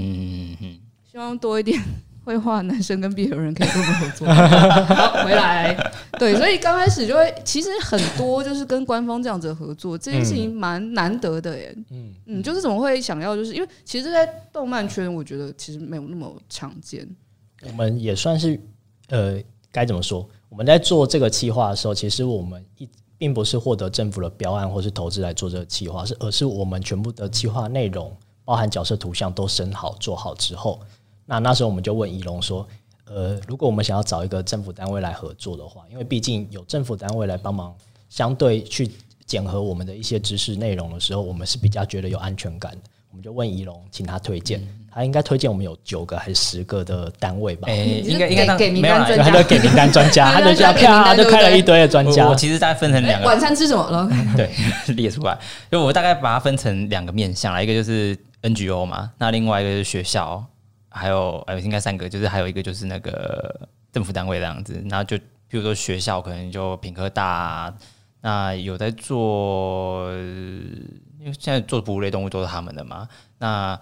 [0.54, 0.78] 嗯嗯，
[1.12, 1.80] 希望多一点。
[2.26, 5.74] 会画男生跟别人可以跟我们合作，好 回来，
[6.20, 11.74] 对，所以刚开始就会，其实很多就是跟官方这样子的合作，这件事情蛮难得的耶。
[11.92, 17.08] 嗯嗯，就是怎么会想要，就是因为其实，在动漫圈，我觉得其实没有那么常见。
[17.64, 18.60] 我们也算是，
[19.10, 19.40] 呃，
[19.72, 20.28] 该怎么说？
[20.50, 28.12] 我们在做这个企划的时候，其实我们一并不是获得政府的标案或是投资来做这个企划，是而是我们全部的企划内容，
[28.44, 30.82] 包含角色图像都审好做好之后。
[31.26, 32.68] 那那时候我们就问仪龙说，
[33.06, 37.74] 呃，如果我们想要找一个政府单位来合作的话，因为毕竟有政府单位来帮忙，
[38.10, 38.90] 相对去
[39.26, 42.78] 检核我们的一些知识内容的时候，我们是比较觉得有安全感的。
[43.10, 44.62] 我们就问仪龙，请他推荐，
[44.92, 47.68] 他应该推荐我们有九个还是十个的单位吧？
[47.72, 52.28] 哎，应该应该给名单专家，他就给名单专家， 他就这样啪就开了一堆的专家。
[52.28, 54.10] 我其实大概分成两个，晚餐吃什么了？
[54.36, 54.52] 对，
[54.96, 55.40] 列出来，
[55.72, 60.46] 就我大概把它分成两个面向来，一个就是 NGO 嘛，那另外一个就是学校。
[60.98, 65.18] 还有，呃，应该三个，就是还有一个就是那个政府单位这样子，然后就
[65.50, 67.74] 比如说学校可能就品科大啊，
[68.22, 70.10] 那有在做，
[71.20, 73.08] 因为现在做哺乳类动物都是他们的嘛，
[73.40, 73.78] 那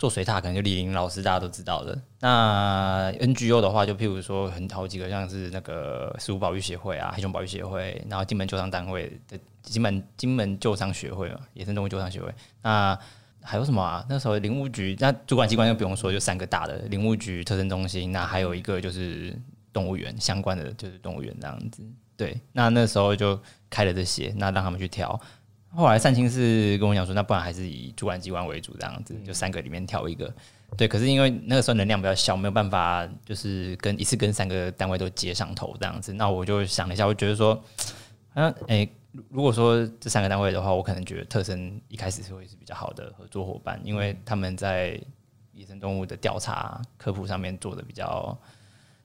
[0.00, 12.98] 做水獭可能就李林老师大家都知道的，那 NGO 的话就譬如说很好几个，像是那个食物保育协会啊、黑熊保育协会，然后金门救伤单位的金门金门救伤学会嘛，野生动物救伤学会，那。
[13.48, 14.04] 还有什么啊？
[14.10, 19.34] 那时候林务局，那主管机关就不用说，就三个大的林务局、特生中心，那还有一个就是
[19.72, 21.82] 动物园相关的，就是动物园这样子。
[22.14, 25.18] 对，那那时候就开了这些，那让他们去挑。
[25.70, 30.30] 后来善清是跟我讲说，那不然还是以主管机关为主这样子，就三个里面挑一个。
[30.76, 36.12] 对，可是因为那个时候能量比较小，没有办法就是跟一次跟三个单位都接上头这样子。
[36.12, 37.64] 那我就想了一下，我觉得说，
[38.34, 38.88] 嗯，哎。
[39.28, 45.00] 如果说这三个单位的话，我可能觉得特生一开始是会是比较好的合作伙伴，因为他们在
[45.52, 48.38] 野生动物的调查科普上面做的比较，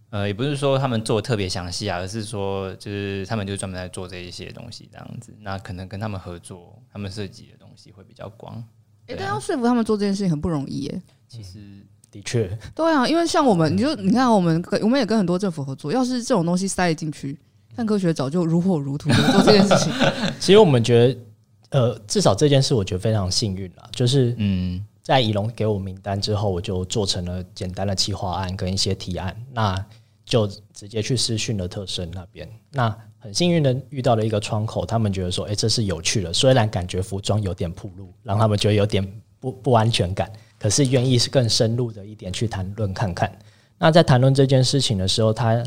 [0.10, 8.56] 呃，也不是说他们做的特别详细啊，而是说就是他们就专门在做这一些东西这样子，那可能跟他们合作，他们设计的东西会比较广。
[9.08, 11.02] 哎、欸，但要说服他们做这件事情很不容易耶。
[11.28, 17.38] 其实的确，对啊，因为像我们，你就你看我们，我们也跟很多政府合作，要是这种东西塞进去。
[17.76, 19.92] 泛科学早就如火如荼的做这件事情。
[20.40, 21.18] 其实我们觉得，
[21.72, 29.86] 呃，至少这件事我觉得非常幸运了，就是嗯，在宜农给我名单之后，我就做成了简单的企划案跟一些提案，那
[30.26, 32.48] 就直接去私讯了特生那边。
[32.72, 39.06] 那很幸运的遇到了一个窗口，他们觉得说，哎，这是有趣的，虽然感觉服装有点铺路，让他们觉得有点
[39.40, 43.32] 不不安全感，可是愿意是更深入的一点去谈论看看。
[43.78, 45.62] 那在谈论这件事情的时候，他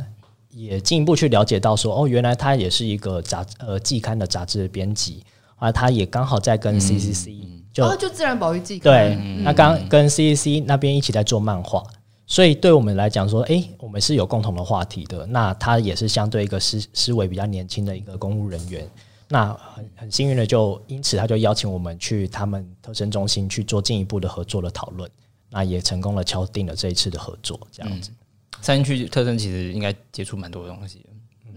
[0.56, 5.22] 也进一步去了解到说，哦，原来他也是一个杂呃季刊的杂志的编辑，
[5.56, 7.62] 啊，他也刚好在跟 CCC、嗯。
[7.74, 11.84] 就、哦、就自然保育季刊对，那刚跟 CCC 那边一起在做漫画，
[12.26, 15.26] 所以对我们来讲说，哎、欸，我们是有共同的话题的。
[15.26, 18.88] 那他也是相对一个思思维比较年轻的一个公务人员，
[19.28, 25.10] 那很很幸运的就因此他就邀请我们去他们特生中心去做进一步的合作的讨论，
[25.50, 28.10] 那也成功的敲定了这一次的合作，这样子。
[28.66, 31.10] 三区特生其实应该接触蛮多的东西的，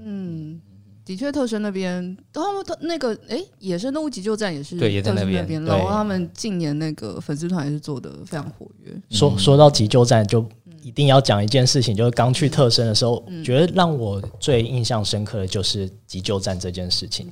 [0.05, 0.61] 嗯。
[1.05, 1.91] 的确，特生那边，
[2.31, 5.43] 然后他那个，哎、欸，野生动物急救站也是对，也在那边。
[5.65, 8.93] 然后他们近年那个粉丝团也是做的非常活跃。
[9.09, 10.47] 说说到急救站，就
[10.83, 17.27] 一定要讲一件事情，就是刚去特生的时候，觉得让我最印象深刻的就是急救站这件事情。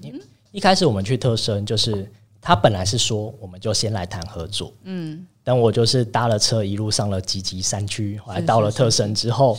[0.51, 2.11] 一开始我们去特生，就是
[2.41, 4.73] 他本来是说，我们就先来谈合作。
[4.85, 9.57] 嗯，但我就是搭了车，一路上了集集山区，后来到了特生之后，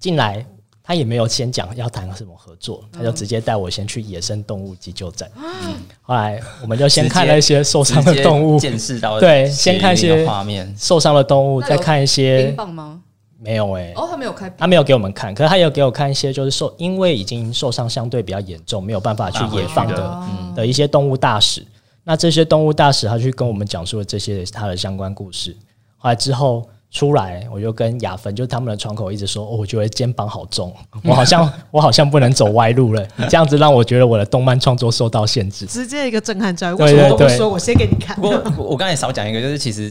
[0.00, 0.44] 进来。
[0.82, 5.30] 他也没有先讲要谈什么合作，他就直接带我先去野生动物急救站。
[5.36, 13.00] 嗯，后来我们就先看了一些受伤的动物，见识到 对，先看一些画面，受伤的动物，再看一些冰棒吗？
[13.38, 20.22] 没有哎、欸，哦，他没有开，他没有给我们看，可是他有给我看一些就是受，因为已经受伤相对比较严重，没有办法去野放的的，
[20.56, 21.64] 的一些动物大使。
[22.10, 25.56] 那这些动物大使他去跟我们讲述了这些他的相关故事。
[25.96, 26.68] 后来之后。
[26.92, 33.06] 出来，我就跟雅芬，就是他们的窗口，一直说，哦，我觉得肩膀好重，我好像我好像不能走歪路了。
[33.14, 36.74] 你这样子让我觉得我的动漫创作受到限制，直接一个震撼教育。
[36.76, 37.48] 我什么都不说？
[37.48, 38.16] 我先给你看。
[38.16, 39.88] 不过我刚才少讲一个，就是其实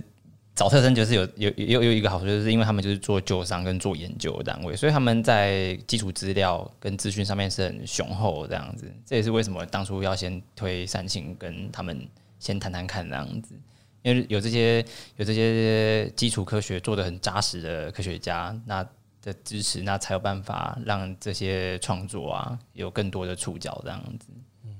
[0.59, 8.91] 找特生就是有有有有一个好处，就是因为他们就是做旧伤跟做研究的单位，所以他们在基础资料跟资讯上面是很雄厚这样子。
[9.05, 12.05] 这也是为什么当初要先推三星跟他们
[12.39, 13.55] 先谈谈看这样子。
[14.01, 18.85] 因为有这些有这些基础科学做得很扎实的科学家，那
[19.21, 24.27] 的支持，那才有办法让这些创作啊有更多的触角这样子。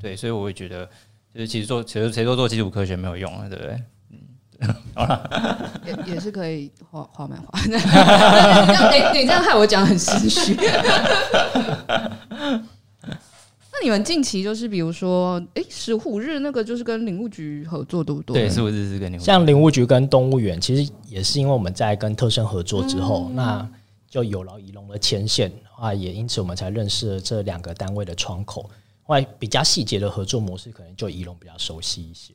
[0.01, 0.85] 对，所以我会觉得，
[1.33, 3.81] 就是其实做其实谁说做基础科学没有用啊，对不对？
[4.61, 7.59] 嗯， 好了，也也是可以画画漫画。
[7.65, 7.73] 你，
[9.19, 10.55] 你这样害我讲很心虚。
[13.71, 18.33] 那你们近期就是比如说，哎，石虎日那个就是跟林务局合作多不多？
[18.33, 19.17] 对，石虎日是跟。
[19.19, 23.69] 像林务局跟动物园，其实也是因为我们在跟特生合作之后，嗯、那
[24.09, 28.69] 就有劳仪龙的牵线啊，也因此我们才认识了这两个单位的窗口。
[29.03, 32.33] 后来比较细节的合作模式，可能就仪龙比较熟悉一些，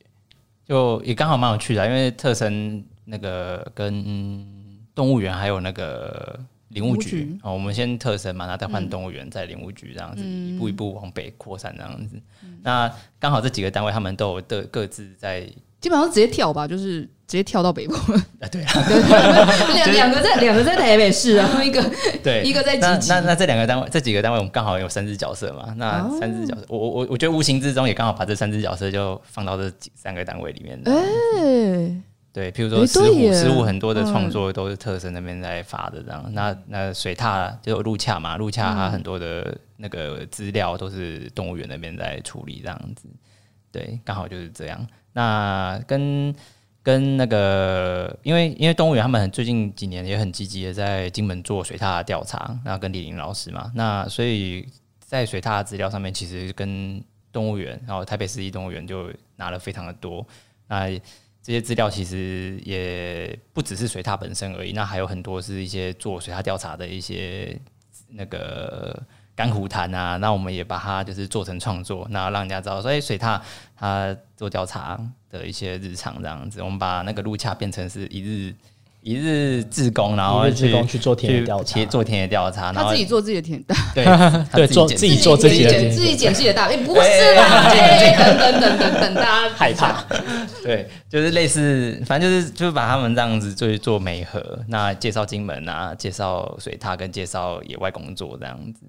[0.65, 4.03] 就也刚好蛮有趣的，因为特森那个跟
[4.93, 6.39] 动物园还有那个。
[6.69, 12.19] 林务局哦，我们先特森嘛，然后再换动物园，再林务局这样子，一步一步往北扩散这样子。
[12.63, 15.47] 那刚好这几个单位他们都有各各自在，
[15.81, 17.93] 基本上直接跳吧，就是直接跳到北部。
[18.41, 18.73] 啊，对啊，
[19.73, 21.83] 两两个在两个在台北市，然后一个
[22.23, 30.81] 对一个在那那那这两个单位这几个单位我们刚好有三只角色嘛，那三只角色，我我我我觉得无形之中也刚好把这三只角色就放到这几三个单位里面。
[30.85, 32.01] 哎。
[32.35, 36.21] 对，譬如说石虎，石虎很多的创作都是特生那边在发的这样。
[36.25, 43.07] 嗯、那那水獭就有陆洽嘛，陆洽它很多的那个资料都是动物园那边在处理这样子。
[43.71, 44.85] 对，刚好就是这样。
[45.15, 46.35] 那跟
[46.83, 54.67] 跟那个，因为因为动物园他们很最近几年也很积极的在金门做水獭调查，然后跟李林老师嘛，那所以
[54.99, 57.01] 在水獭资料上面，其实跟
[57.31, 60.25] 动物园，然后台北市立动物园就拿了非常的多。
[60.67, 60.89] 那
[61.41, 67.57] 这些资料其实也不只是水獭本身而已，那还有很多是一些做水獭调查的一些
[68.09, 69.01] 那个
[69.35, 73.39] 甘苦谈啊，那我们也把它就是做成创作，那让人家知道说，哎，水獭
[73.77, 78.53] 它做调查的一些日常这样子，我们把那个路洽变成是一日。
[79.07, 84.03] 一日志工，然后去去做田野调查，做田野调查，然后他自己做自己的田大，对
[84.51, 90.03] 对，做自己做自己的，自己捡自己的大，哎，不是啦，等等等等等，大家害怕，
[90.63, 98.79] 对，就是类似，反正就是就是把他们这样子做做媒合，那介绍金门啊，介绍水獭跟介绍野外工作这样子，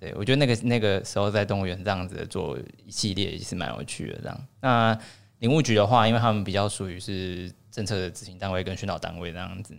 [0.00, 4.46] 对我觉得那个那个时候在动物园这样子做一系列也是蛮有趣的这样。
[4.60, 4.98] 那
[5.38, 7.52] 林务局的话，因为他们比较属于是。
[7.70, 9.76] 政策的执行单位跟宣导单位这样子，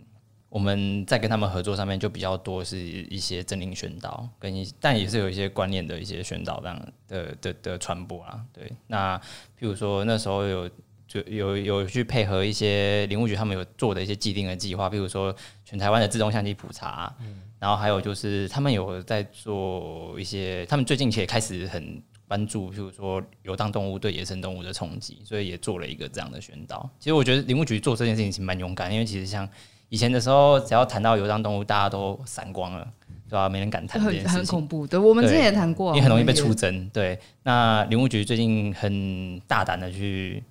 [0.48, 8.42] 我们在跟他们合作上面就比较多是一些政令宣导，跟一但也是有一些观念的一些宣导这样的的的传播啊。
[8.50, 10.70] 对，那譬如说那时候有
[11.06, 17.14] 就有有去配合一些林务局他们有做的一些既定的计划，比如说全台湾的自动相机普查，
[17.62, 26.90] 然后还有就是他们有在做一些，他们最近其实也开始很关注，譬如说游荡动物对野生动物的冲击，所以也做了一个这样的宣导。
[26.98, 29.48] 其实我觉得林务局做这件事情是蛮勇敢，因为其实像
[29.90, 32.84] 以前的时候，只要谈到游荡动物，大家都散光了。
[33.30, 34.84] 对啊，没人敢谈这件事情，很恐怖。
[34.84, 36.88] 对，我们之前也谈过，也很容易被出征。
[36.88, 40.42] 对，那林务局最近很大胆的去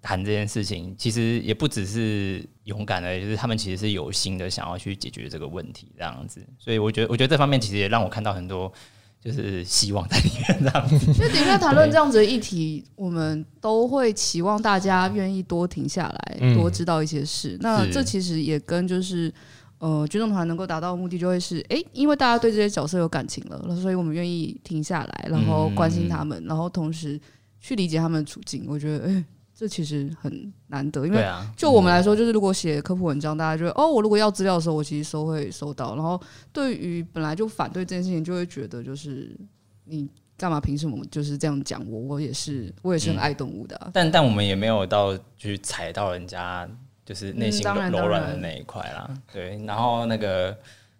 [0.00, 6.40] 谈这件事情，其实也不只是勇敢的，就是他们其实是有心的，想要去解决这个问题，这样子。
[6.58, 8.72] 所以我觉得，我觉得这方面其实也让我看到很多
[9.20, 10.58] 就是希望在里面。
[10.60, 17.54] 这样子，所以的确谈论这样子的议题，我们都会期望大家愿意多停下来，多知道一些事。
[17.54, 19.32] 嗯、那这其实也跟就是。
[19.80, 27.16] 呃，军众团能够达到的目的就会是，哎、欸，因为大家对这些角色有感情了，所以我们愿意停下来，然后关心他们，嗯、然后同时
[27.60, 28.64] 去理解他们的处境。
[28.66, 29.24] 我觉得，哎、欸，
[29.58, 35.96] 这其实很难得，因为就我们来说，就是如果写科普文章，大家觉得，哦，我如果要资料的时候，我其实收会收到。
[35.96, 36.20] 然后
[36.52, 39.36] 对于本来就反对这件事情，就会觉得，就是
[39.84, 42.00] 你干嘛凭什么就是这样讲我？
[42.00, 43.90] 我也是，我也是很爱动物的、啊嗯。
[43.92, 46.68] 但但我们也没有到去踩到人家。
[47.08, 49.58] 就是内心柔柔软的那一块啦，对。
[49.64, 50.54] 然后那个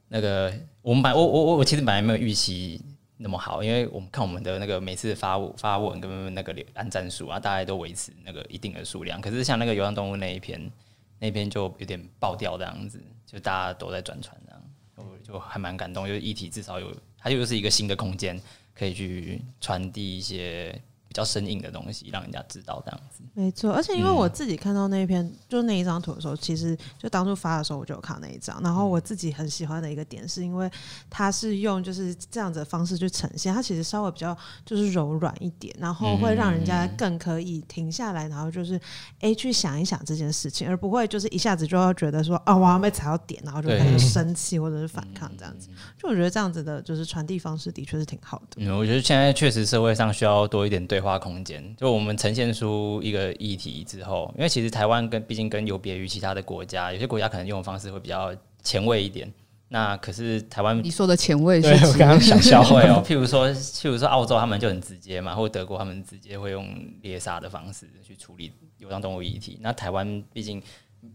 [0.08, 0.50] 那个，
[0.80, 2.80] 我们本我我我我其实本来没有预期
[3.18, 9.20] 那么好，因为我们看我们的那个每次发发文跟那个按赞数啊，大概都维持那个一定的数量。
[9.20, 10.70] 可是像那个流浪动物那一篇，
[11.18, 14.62] 那篇就有点爆掉这样子，就大家都在转传这样，
[14.96, 16.06] 我就还蛮感动。
[16.06, 18.40] 就是议题至少有，它又是一个新的空间，
[18.74, 20.80] 可以去传递一些。
[21.08, 23.22] 比较生硬的东西，让人家知道这样子。
[23.34, 28.60] 没错，而且因为我自己看到那一篇，嗯、就那一张图的时候，其实就当初发的时候，我就有看那一张。
[28.62, 30.70] 然后我自己很喜欢的一个点，是因为
[31.08, 34.36] 它是用就是这样子的方式去呈现，它其实稍微比较
[34.66, 38.76] 就是柔软一点，然后会让人家更可以停下来，然后就是
[39.20, 45.68] 哎、欸、去想一想这件事情，而不会就是一下子就要觉得说啊，我要被踩到点，然后就开始生气或者是反抗这样子。
[45.96, 48.56] 就我觉得这样子的就是传递方式的确是挺好的。
[48.58, 50.97] 嗯，我觉得现在确实社会上需要多一点对。
[50.98, 58.34] 对话空间，就我们呈现出一个议题之后，因为其实台湾跟毕竟跟有别于其他的国家，有些国家可能用的方式会比较
[58.64, 59.32] 前卫一点。
[59.68, 66.66] 那可是台湾，你说的前卫，是我刚刚想笑会哦，譬如说，譬如说澳洲他们就很直接嘛，或德国他们直接会用
[67.02, 69.56] 猎杀的方式去处理流浪动物议题。
[69.60, 70.60] 那台湾毕竟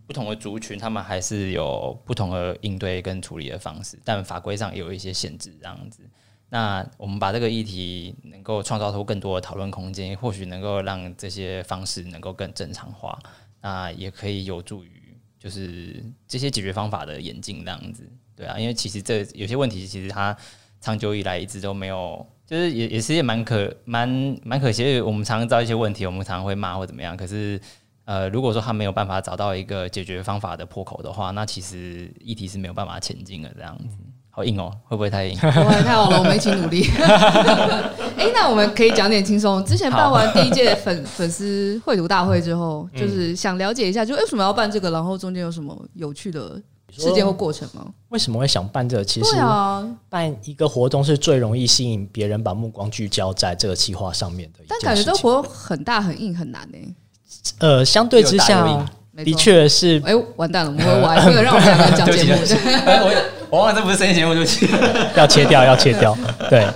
[0.08, 6.04] 不同的族群，他们还是有不同的应对跟处理的方式，但法规上也有一些限制，这样子。
[6.54, 13.18] 那我们把这个议题能够创造出更多的讨论空间，或许能够让这些方式能够更正常化，
[13.60, 20.38] 那也可以有助于就是这些解决方法的演进，这样子，对啊，因为其实这有些问题其实它
[20.80, 27.60] 长久以来一直都没有，就是也也是也蛮可蛮蛮可惜，我们常常知道一些问题，我们常常会骂或怎么样，可是
[28.06, 33.98] 呃，如果说他没有办法找到一个解决方法的破口的话，那其实议题是没有办法前进的，这样子。
[34.36, 35.38] 好硬哦，会不会太硬？
[35.38, 36.90] 不会，太好了，我们一起努力。
[38.18, 39.64] 哎、欸，那我们可以讲点轻松。
[39.64, 46.60] 之前办完第一届粉粉丝绘图大会之后， 就是想了解一下，就为什么要办这个，然后中间有什么有趣的
[46.92, 47.86] 事件或过程吗？
[48.10, 49.06] 为什么会想办这个？
[49.06, 49.36] 其实
[50.10, 54.60] 办一个活动是最容易吸引别人把目光聚焦在这个计划上面的。
[54.68, 56.96] 但感觉这个活动很大很硬很难呢、欸。
[57.60, 58.88] 呃，相对之下，
[59.24, 60.02] 的确是。
[60.06, 62.42] 哎、欸，完蛋了，我们会玩，不能让我们两个人讲节目。
[63.54, 64.68] 我忘了这不是声音节目，就 切
[65.16, 66.18] 要切掉，要切掉。
[66.50, 66.68] 对，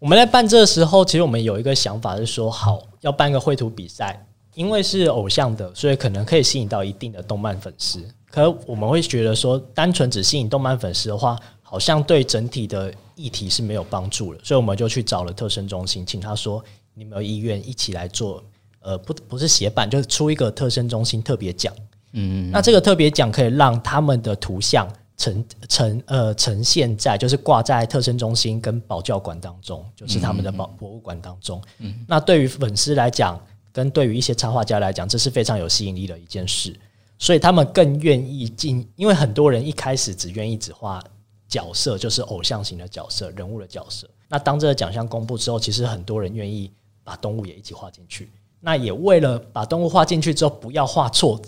[0.00, 8.04] 我们在办这个时候，其实我们有一个想法是说，好要办个绘图比赛，因为是偶像的，所以可能可以吸引到一定的动漫粉丝。
[8.28, 14.40] 可我们会觉得说，单纯只吸引动漫粉丝的话，好像对整体的议题是没有帮助的。
[14.42, 16.60] 所以我们就去找了特生中心，请他说，
[16.92, 18.42] 你们有意愿一起来做？
[18.80, 21.72] 呃，不，不是协办，就是出一个特生中心特别奖。
[22.14, 24.88] 嗯，那这个特别奖可以让他们的图像。
[25.16, 31.60] 呈呈呃呈现在就是挂在特生中心跟保教馆当中，就是他们的保博物馆当中。
[32.06, 33.40] 那对于粉丝来讲，
[33.72, 36.78] 跟对于一些插画家来讲，这是非常有吸引力的一件事，
[37.18, 38.86] 所以他们更愿意进。
[38.96, 41.02] 因为很多人一开始只愿意只画
[41.48, 44.08] 角色，就是偶像型的角色、人物的角色。
[44.28, 46.70] 那当这个奖项公布之后，其实很多人愿意
[47.02, 48.30] 把动物也一起画进去。
[48.60, 51.40] 那也为了把动物画进去之后，不要画错。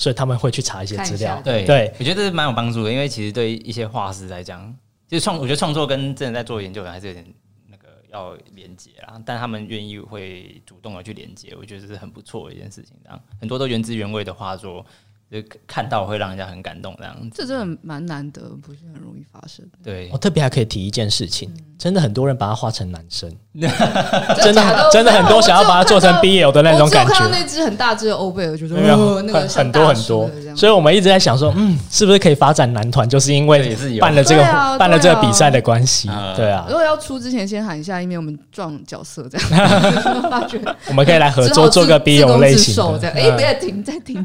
[0.00, 4.74] 所以他们会去查一些资料，对对，我觉得这是蛮有帮助的，因为其实对一些画师来讲，
[5.06, 7.22] 就是创，我觉得创作跟真的在做研究的还是有点
[7.68, 9.20] 那个要连接啦。
[9.26, 12.96] 但他们愿意会主动的去连接，我觉得这是很不错的一件事情。
[13.04, 14.86] 这样很多都原汁原味的画作，
[15.30, 15.36] 就
[15.66, 17.28] 看到会让人家很感动这样子。
[17.34, 19.68] 这真的蛮难得，不是很容易发生。
[19.82, 27.12] 对，我特别还可以提一件事情，嗯、真的很多人把它画成男生，真的真的很多想要把它做成 BL 的那种感觉。
[27.12, 28.96] 我看到那只很大只的欧贝尔，就是那
[29.32, 33.08] 个很多很多，所以我们一直在想说，嗯，是不是可以发展男团？
[33.08, 34.42] 就是因为办了这个
[34.78, 36.64] 办了这个比赛的关系，对啊。
[36.68, 39.48] 如果要出之前，先喊一下，以免我们撞角色这样。
[40.30, 43.16] 发觉我们可以来合作做个 BL 类型这样。
[43.16, 44.24] 哎，别停，再停。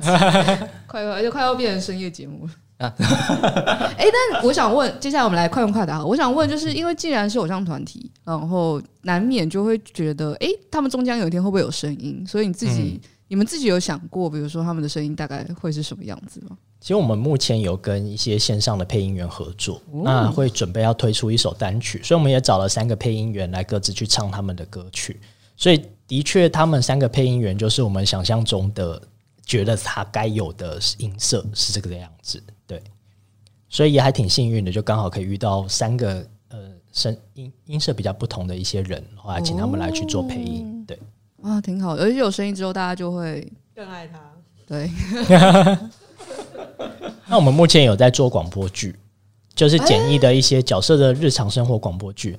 [0.85, 2.93] 快快就快要变成深夜节目了啊！
[3.97, 6.03] 哎，但我想问，接下来我们来快问快答。
[6.03, 12.25] 我想问，就是因为既然是偶像团体，然后难免就会觉得，哎，他们终将有一天会不会有声音？
[12.27, 12.99] 所以你自己，
[13.29, 16.57] 你们自己有想过，比如说他们的声音大概会是什么样子吗？
[16.81, 25.19] 其实我们目前有跟一些线上的配音员合作，那会准备要推出一首单曲，所以我们也找了三个配音员来各自去唱他们的歌曲。
[25.55, 29.01] 所以的确，他们三个配音员就是我们想象中的。
[29.47, 32.81] 觉得他该有的音色是这个样子，对，
[33.69, 40.99] 所以也还挺幸运的，就刚好可以遇到三个呃声音音色比较不同的一些人，后来请他们来去做配音，对，
[41.41, 44.19] 啊，挺好的，而且有声音之后，大家就会更爱他，
[44.67, 44.89] 对。
[47.27, 48.95] 那我们目前有在做广播剧，
[49.53, 52.37] 就是简易的一些角色的日常生活广播剧，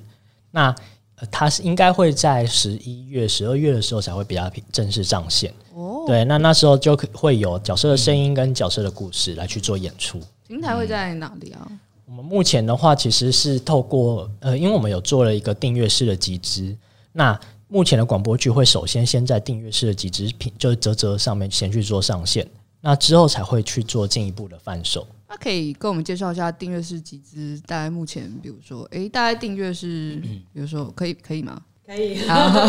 [0.51, 0.75] 那。
[1.19, 5.51] 呃，它是应该会在十一月、十二月的时候才会比较正式上线。
[5.73, 10.19] 哦，对，那那时候就会有角色的声音跟角色的故事来去做演出。
[10.47, 11.67] 平台会在哪里啊？
[12.05, 16.75] 我们目前的话，其实是透过呃，因为我们有做了一个订阅式的集资。
[17.11, 17.37] 那
[17.67, 22.47] 目前的广播剧会首先先在订阅式的集资品，就是啧啧上面先去做上线，
[22.79, 25.05] 那之后才会去做进一步的贩售。
[25.29, 30.15] 那可以跟我们介绍一下订阅是集资，大概目前，比如说，哎、欸，大概订阅是，
[30.53, 31.61] 比如说，可以可以吗？
[31.85, 32.17] 可以，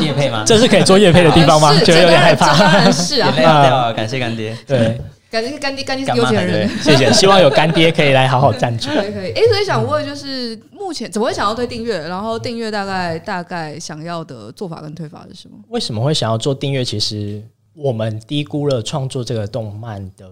[0.05, 0.45] 业配吗？
[0.47, 1.73] 这是可以做业配的地方吗？
[1.85, 2.91] 觉得有点害怕。
[2.91, 5.01] 是啊，啊， 感谢干爹，对，
[5.31, 7.13] 感谢干爹，干爹是有钱人，谢谢。
[7.13, 8.89] 希望有干爹可以来好好赞助。
[8.95, 9.33] 可以可以。
[9.33, 11.99] 哎、欸，所以想问，就是目前怎么会想要推订阅？
[12.09, 15.57] 然后订阅大概大概想要的做法跟推法是什么？
[15.69, 16.85] 为什么会想要做订阅？
[16.85, 17.43] 其实
[17.75, 20.29] 我们低估了创作这个动漫的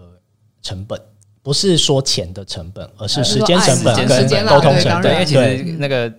[0.61, 0.99] 成本。
[1.47, 5.01] 不是说钱的成本，而是时间成本跟沟通成本。
[5.01, 6.13] 对，因为其实那个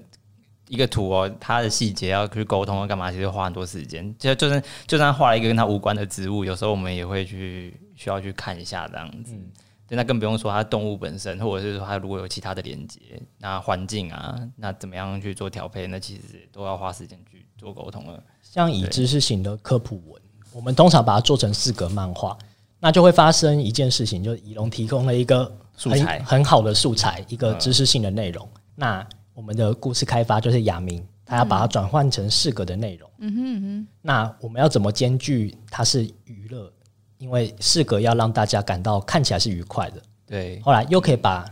[0.69, 4.17] 一个图哦，它的细节要去沟通干嘛，其实花很多时间。
[4.19, 9.35] 就就算就算画了一个跟它无关的植物，有时候我们也会去需要去看一下这样子。
[9.35, 9.51] 嗯，
[9.91, 12.99] 那更不用说它动物本身，或者是说它如果有其他的连接，
[13.37, 18.19] 那环境啊，那怎么样去做调配，那其实都要花时间去做沟通了。
[18.43, 20.23] 像以知识型的科普文，
[20.55, 22.35] 我们通常把它做成四格漫画。
[22.81, 28.49] 那就会发生一件事情，就是以龙提供了一个素材很好的素材，一个知识性的内容。
[28.75, 33.11] 那我们的故事开发就是雅明，他要把它转换成四格的内容。
[33.19, 33.89] 嗯哼嗯哼。
[34.01, 36.73] 那我们要怎么兼具它是娱乐？
[37.19, 40.03] 因为四格要让大家感到看起来是愉快的。
[40.25, 40.61] 对。
[40.61, 41.45] 后来又可以把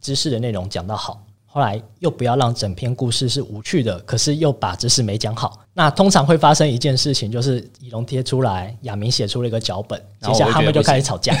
[0.00, 1.24] 知识的内容讲到好。
[1.44, 5.58] 后来又不要让整篇故事是无趣的，可是又把知识没讲好。
[5.78, 11.32] 那通常会发生一件事情，就是以龙贴出来，亚明写出了一个脚本，接下来他们就开始吵架，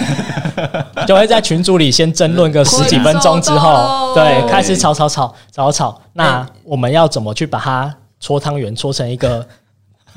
[1.08, 6.00] 就会在群组里先争论个十几分钟之后，对，开始吵吵吵吵吵。
[6.12, 9.44] 那我们要怎么去把它搓汤圆搓成一个？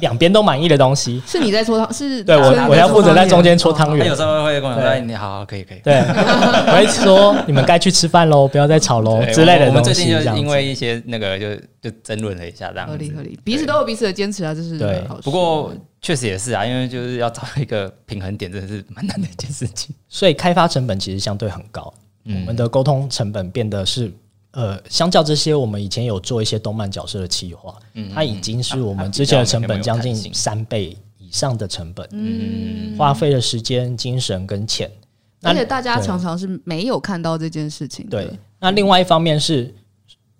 [0.01, 4.05] 两边都满意的东西，是你在搓汤，是对我我要负责在中间搓汤圆。
[4.05, 5.99] 他有时候会跟我说：“你好好，可以可以。”对，
[6.67, 15.01] 我会说：“你们该去吃饭喽，不要再吵喽之类的东西。”我们最近就因为一些那个就就争论了一下，这样合理合理，彼此都有彼此的坚持啊，这是对。
[15.23, 19.95] 不过确实也是啊，因为就是要找一个平衡点，真的是蛮难的一件事情。
[20.09, 21.93] 所以开发成本其实相对很高，
[22.25, 24.11] 我们的沟通成本变得是。
[24.51, 34.91] 呃，相较这些，我们以前有做一些动漫角色的企划，嗯，它已经是我们之前的成本将近三倍以上的成本，嗯，花费的时间、精神跟钱，
[35.41, 38.05] 而且大家常常是没有看到这件事情。
[38.09, 38.29] 对，
[38.59, 39.73] 那另外一方面是，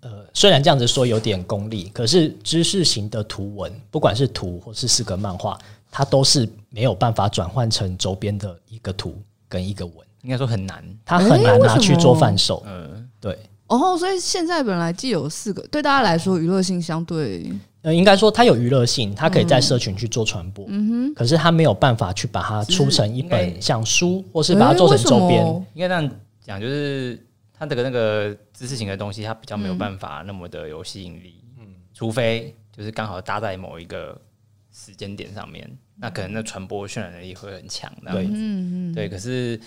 [0.00, 5.58] 呃，虽然这样子说有点功利，可是知识型的图文，不管是图或是四格漫画，
[5.90, 9.16] 它都是没有办法转换成周边的一个图
[9.48, 12.62] 跟一个文，应该说很难，它很难拿去做贩售。
[12.66, 13.38] 嗯，对。
[13.72, 17.50] 然后，所以现在本来既有四个，对大家来说娱乐性相对，
[17.80, 25.46] 呃，应该说它有娱乐性，它可以在社群去做传播，嗯哼，可是它没有办法去把它出成一本像书，或是把它做成周边。
[25.72, 26.10] 应该这样
[26.42, 27.18] 讲，就是
[27.58, 31.64] 它的那个知识型的东西，它比较没有办法那么的有吸引力，嗯，
[31.94, 34.20] 除非就是刚好搭在某一个
[34.70, 35.66] 时间点上面，
[35.96, 39.58] 那可能那传播渲染能力会很强，对，嗯嗯，对，可是。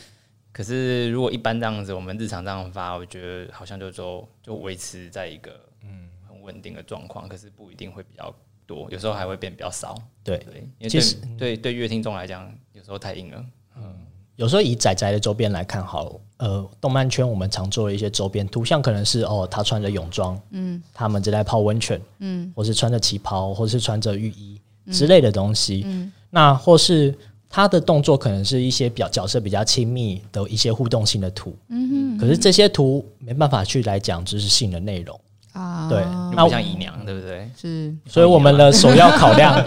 [0.56, 5.52] 可是，如果一般这样子，我们日常这样发，我觉得好像就就就维持在一个
[5.84, 6.08] 嗯。
[6.26, 7.28] 很稳定的状况。
[7.28, 8.34] 可是不一定会比较
[8.66, 10.02] 多，有时候还会变比较少。
[10.24, 10.38] 对。
[10.38, 11.02] 对，因为对
[11.38, 13.46] 对对，乐听众来讲，有时候太硬了。
[13.76, 13.94] 嗯，
[14.38, 27.14] 有时候以仔仔的周边来看，好，呃，动漫圈我们常做的一些周边图像，可能是哦，他穿着泳装，嗯，他们正在泡温泉，嗯，或是穿着旗袍，或是穿着浴衣之类的东西，嗯，那或是
[27.56, 35.18] 他的动作可能是一些比较角色比较亲密的一些互动性的图，嗯哼，可是这些图没办法去来讲知识性的内容。
[35.54, 36.04] 啊，对，
[36.36, 37.50] 那不像姨娘，对不对？
[37.56, 39.64] 是，所以我们的首要考量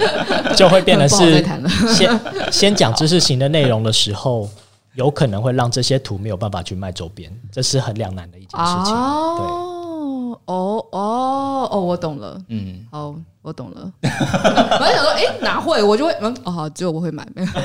[0.54, 1.42] 就会变得是
[1.88, 2.20] 先
[2.52, 4.46] 先讲知识型的内容的时候，
[4.94, 8.92] 有可能会让这些图没有办法去卖周边，这是很两难的一件事情。
[8.92, 9.46] 对，
[10.44, 13.14] 哦哦哦，我懂了，嗯，好。
[13.48, 15.82] 我懂了， 我在想说，哎、欸，哪会？
[15.82, 17.48] 我就会，嗯，哦，好，只有我会买，没有。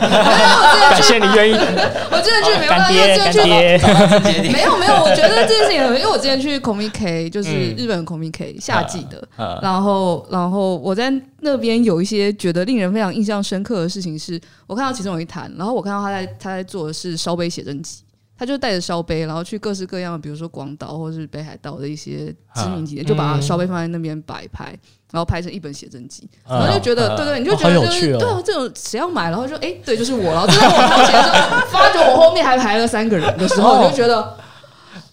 [0.90, 4.94] 感谢你愿意，我之前去没有，干爹，干爹，没有没有。
[5.04, 9.22] 我觉得这件事情，因为我之前去 Comic K，就是日本 Comic K 夏季的，
[9.62, 17.98] 然后然后我在那边有一些觉得令人非常印象深刻的事情，是我看到其中有一坛，然后我看到他在他在做的是烧杯写真集。
[18.44, 24.78] 他就带着烧杯，然后去各式各样的，比如说广岛或者是北海道的一些知名景点，就把烧杯放在那边摆拍，
[25.14, 29.30] 然后拍成一本写真集，然后就觉得，对对，你就觉得就是对啊，这种谁要买？
[29.30, 30.34] 然后就哎，对，就是我。
[30.34, 34.36] 然后就在我掏钱的时候，发觉我后面还排了三个人的时候，我就觉得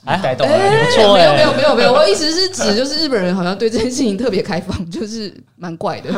[0.07, 6.11] 哎，哎，没有没有没有没有，我意思是指就是日本人好像对这件事情特别开放，就是蛮怪的。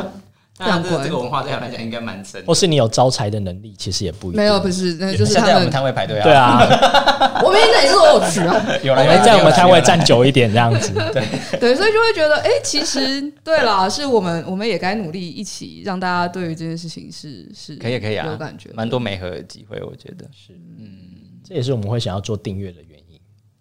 [0.59, 4.37] 这样这个文化对他来讲应该蛮深，或是你有招财的能力，其实也不一定。
[4.37, 6.23] 没有，不是，那就是在我们摊位排队啊。
[6.23, 10.93] 对啊， 我明明那也是我有去啊， 有人在我们摊位站久一点这样子。
[11.13, 11.25] 对
[11.59, 20.89] 对，所以就会觉得，哎，其实对啦，是我们我们也该努力一起让大家对于这件事情是是可以可以啊，有感觉，蛮多媒合的机会，我觉得是，嗯，
[21.43, 23.19] 这也是我们会想要做订阅的原因。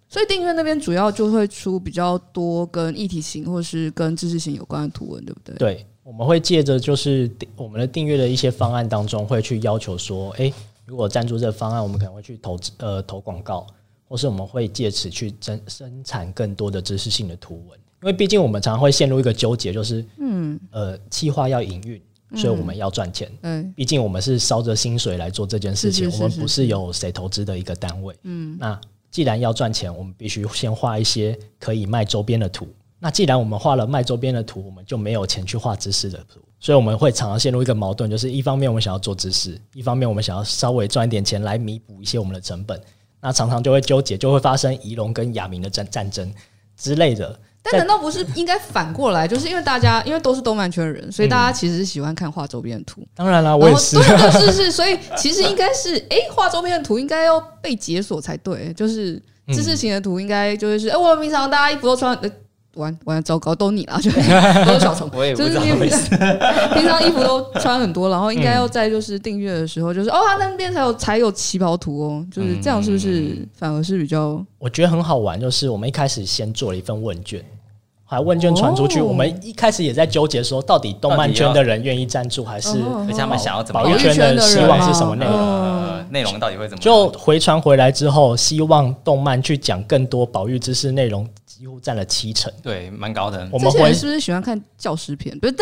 [0.09, 5.55] 所以订阅那边主要就会出比较多跟议题型或是跟知识型有关的图文，对不对？
[5.55, 5.87] 对。
[6.11, 10.53] 我们会借着就是我们的订阅的一些方案当中，会去要求说，诶，
[10.85, 13.65] 如果赞助这个方案，我们可能会去投资呃投广告，
[14.09, 17.79] 或是我们会借此去生生产更多的知识性的图文。
[18.01, 22.01] 因为毕竟我们常常会陷入一个纠结，就是嗯呃企划要营运，
[22.35, 23.31] 所以我们要赚钱。
[23.43, 28.13] 嗯，毕竟我们是烧着薪水来做这件事情，我们不是有谁投资的一个单位。
[28.23, 28.77] 嗯，那
[29.09, 32.67] 既然要赚钱，我们必须先画一些可以卖周边的图。
[33.03, 42.79] 那既然我们画了卖周边的图，我们就没有钱去画知识的图，所以我们会常常陷入一个矛盾，就是一方面我们想要做知识，一方面我们想要稍微赚一点钱来弥补一些我们的成本，
[43.19, 46.31] 那常常就会纠结，就会发生仪龙跟亚明的战战争
[46.77, 47.39] 之类的。
[47.63, 49.27] 但难道不是应该反过来？
[49.27, 53.03] 就是因为大家因为都是动漫圈的人，所以大家其实是喜欢看画周边的图。
[53.15, 62.19] 当然啦，我也是，是是，所以其实应该是，哎，画周边的图应该要被解锁才对，就是知识型的图应该就是是，哎，我们平常大家衣服都穿。
[62.75, 65.09] 玩玩糟糕，都你了， 就都是小虫。
[65.13, 66.17] 我也不知道为什么。
[66.73, 74.41] 平常衣服都穿很多，然后应该要在就是订阅的时候，就是、嗯、哦，他那边才有才有旗袍图哦，就是这样，是不是反而是比较？
[74.57, 77.43] 我觉得很好玩，就是我们一开始先做了一份问卷，
[78.05, 82.77] 还问卷传出去，哦、我们一开始也在纠结说，到底动漫圈的人愿意赞助，还是
[83.17, 83.83] 他们想要怎么？
[83.83, 86.11] 保育圈的希望是什么内容？
[86.11, 86.81] 内容到底会怎么？
[86.81, 91.27] 就回传回来之后，希望动漫去讲更多保育知识内容。
[91.61, 93.47] 几乎占了七成，对，蛮高的。
[93.51, 95.37] 我们会是不是喜欢看教师片？
[95.37, 95.53] 不是，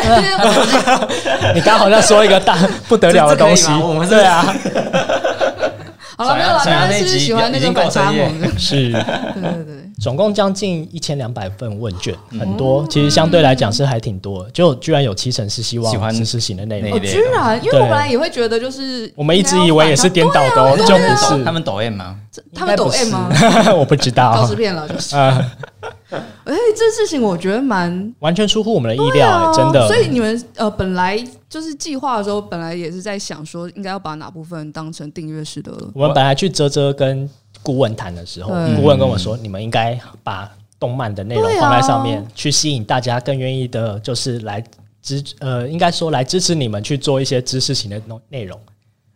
[1.53, 2.55] 你刚好像说一个大
[2.87, 4.41] 不得了的东西，我们对啊。
[6.17, 8.57] 好了，没有了，大家是不是喜欢那个反差萌？
[8.57, 9.01] 是，对
[9.43, 9.78] 对对。
[9.99, 14.49] 总共将近一千两百份问卷，很多，其实相对来讲是还挺多。
[14.51, 16.91] 就居然有七成是希望知识型的内容。
[16.93, 21.43] 哦，居然，因为我本来也会觉得，就是我们一直以为也是颠倒的，就不是。
[21.43, 22.15] 他们抖 M 吗？
[22.55, 23.29] 他们抖 M 吗？
[23.75, 24.35] 我不知道。
[24.35, 25.15] 教师片了，就是。
[25.19, 29.87] 哎，这事情我觉得蛮完全出乎我们的意料，真的。
[29.87, 35.73] 所以你们呃，本来就是计划的时候，本来也是在想说，应该要把哪部分当成订阅式的。
[35.93, 37.29] 我们本来去啧啧跟。
[37.61, 44.63] 顾问谈的时候，顾问跟我说：“你们应该把动漫的内容放在上面，去吸引大家更愿意的，就是来
[45.01, 48.57] 支呃，应该说来支持你们去做一些知识型的内内容。”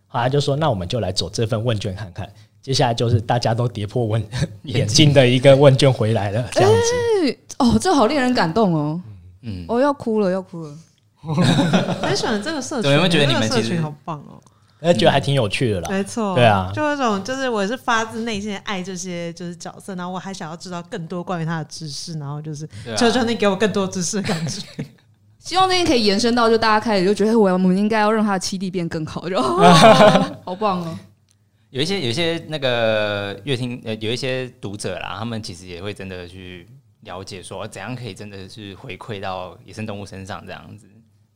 [0.07, 2.29] 后来就说：“那我们就来走这份问卷看看。”
[2.61, 4.21] 接下来就是大家都跌破问
[4.63, 7.37] 眼镜的一个问卷回来了，这样子。
[7.59, 9.01] 哦，这好令人感动哦！
[9.43, 10.75] 嗯，我要哭了，要哭了。
[12.01, 14.41] 很喜欢这个社群，有没有觉得你们社群好棒哦？
[14.81, 15.89] 哎，觉得还挺有趣的啦。
[15.89, 22.67] 没错，对啊，就那种就是我是发自内心爱这些就是角色，然后我还想要知道更多关于他的知识，然后就是
[22.97, 24.61] 求求你给我更多知识的感觉。
[25.39, 29.41] 希望这些可以延伸到就大家开始就觉得我我们应该要让他的七弟变更好，就
[30.43, 30.99] 好棒哦。
[31.69, 36.67] 有一些有一些那个乐听呃有一些读者啦，他们其实也会真的去
[37.01, 40.87] 了解说怎样可以真的是回馈到野生动物身上这样子。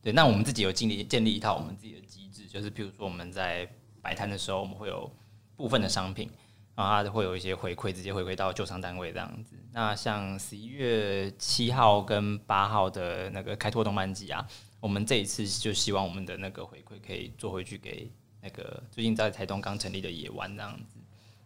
[0.08, 3.68] 对，那我们自己有建立建立一套我们自己的机制，就是譬如说我们在
[4.00, 5.12] 摆摊的时候，我们会有
[5.54, 6.30] 部分的商品，
[6.74, 9.54] 然后它会有一些回馈，直接回馈到旧商单位这样子。
[9.70, 14.48] 那像十一月七号跟八号的那个开拓动漫季啊，
[14.80, 20.96] 我们这一次就希望我们的那个回馈可以做回去给那个最近在台东刚成立的野湾这样子。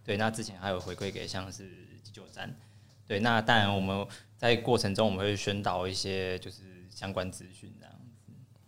[0.05, 1.69] 对，那之前还有回馈给像是
[2.05, 2.57] 急救站。
[3.09, 4.07] 对，那当然我们
[4.37, 7.69] 在过程中我们会宣导一些就是相关资讯，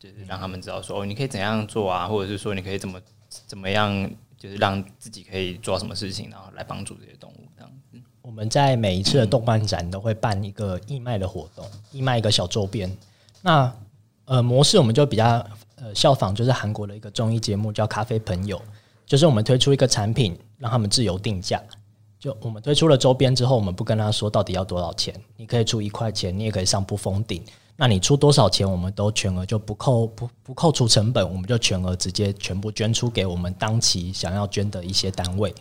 [0.05, 3.01] 就是让他们知道说哦，你可以怎样做啊，或者是说你可以怎么
[3.47, 7.99] 怎么样，就是让自己可以做什么事情，然后来帮助这些动物这样子。
[8.21, 12.95] 我们在每一次的动漫展都会办一个义卖的活动，义卖一个小周边。
[13.41, 13.73] 那
[14.27, 15.43] 呃模式我们就比较
[15.77, 18.59] 呃效仿，就是韩国的一个综艺节目叫《咖啡朋友》，
[19.07, 21.63] 就是我们推出一个产品，让他们自由定价。
[22.19, 27.43] 就我们推出了周边之后，我们不跟他说到底要多少钱，你可以出一块钱，你也可以上不封顶。
[27.77, 35.53] 那你出多少钱，我们都全额就不扣不不扣除成本，我们就全额直接全部捐出给我们当期想要捐的一些单位。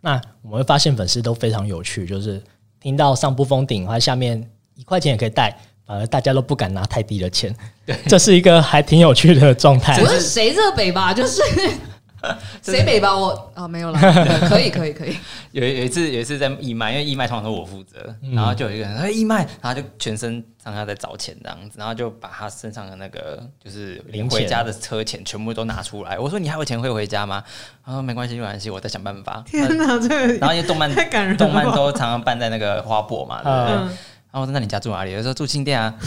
[0.00, 2.42] 那我们会发现粉丝都非常有趣，就是
[2.80, 7.54] 听到上不封顶，或下面一块钱也可以带，反而大家都不敢拿太低的钱。
[7.86, 9.98] 对，这是一个还挺有趣的状态。
[10.02, 11.14] 我是谁热北吧？
[11.14, 11.42] 就是。
[12.62, 13.16] 谁北吧？
[13.16, 13.98] 我啊没有了，
[14.48, 15.16] 可以可以可以。
[15.52, 26.18] 有有一次有一次在义卖，因为义卖通常都我负责，然后就有一个人说义卖，然后就全身上下在找钱这样子，然后就把他身上的那个就是领回家的车钱全部都拿出来。
[26.18, 27.42] 我说你还有钱会回家吗？
[27.84, 29.42] 他说没关系没关系，我在想办法。
[29.46, 30.90] 天哪，这个然后因为动漫
[31.36, 33.74] 动漫都常常办在那个花博嘛，对不对？
[34.32, 35.14] 然后我说那你家住哪里？
[35.14, 35.94] 他说住新店啊。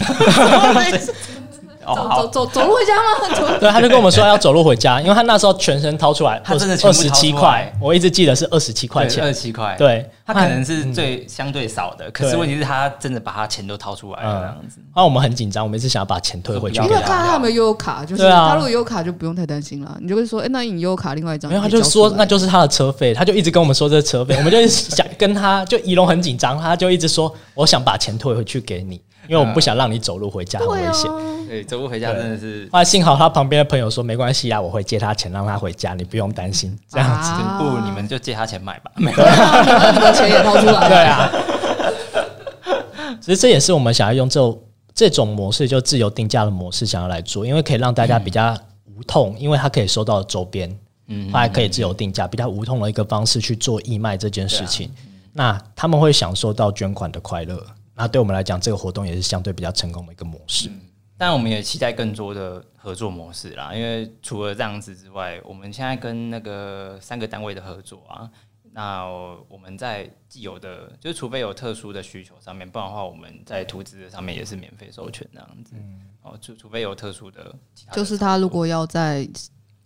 [1.85, 3.57] 走走走走路回家吗？
[3.59, 9.75] 对，他就跟我们说要走路回家，因为他那时候全身掏出来，他真的二十七块，我一直记得是二十七块钱，二十七块。
[9.77, 14.79] 对，他可能是最相对少的，可是问题是他真的把他钱都掏出来了这样子。
[14.95, 16.81] 那我们很紧张，我们一直想要把钱退回去。
[16.81, 19.97] 因为看他有没有优卡，就是他如果有卡就不用太担心了。
[20.01, 21.49] 你就会说，哎，那你优卡另外一张？
[21.49, 29.01] 没有，他就说那就是他的车费，他就一直跟我们说这个车费，我们就想跟他就仪龙很紧张，他就一直说我想把钱退回去给你。
[29.29, 31.09] 因为我们不想让你走路回家很危险，
[31.47, 32.67] 对，走路回家真的是。
[32.71, 36.77] 啊幸好他旁边的朋友说没关系啊，我会借他钱让他回家，你不用担心。
[36.89, 40.89] 这样子，不如你们就借他钱买吧，没有，你的钱也掏出来。
[40.89, 41.31] 对啊，
[43.21, 44.61] 其实这也是我们想要用这种
[44.93, 48.55] 这种模式，就自由定价的模式，想要来做，因为可以让大家比较
[48.95, 50.73] 无痛，因为他可以收到周边，
[51.07, 54.89] 嗯，他还可以自由定价，比较无痛的一个方式去做义卖这件事情。
[55.33, 57.61] 那他们会享受到捐款的快乐。
[57.95, 60.69] 那对我们来讲，这个活动也是相对比较成功的一个模式。
[60.69, 60.81] 嗯，
[61.17, 63.73] 但我们也期待更多的合作模式啦。
[63.73, 68.29] 因为除了这样子之外，我们现在跟那个三个单位的合作啊，
[68.73, 69.05] 那
[69.47, 75.75] 我们在既有的，就是除非有特殊的需求上面，不然的话，我们在图纸上面也是免费授权这样子。
[76.21, 77.55] 哦，除除非有特殊的，
[77.93, 79.27] 就是他如果要在。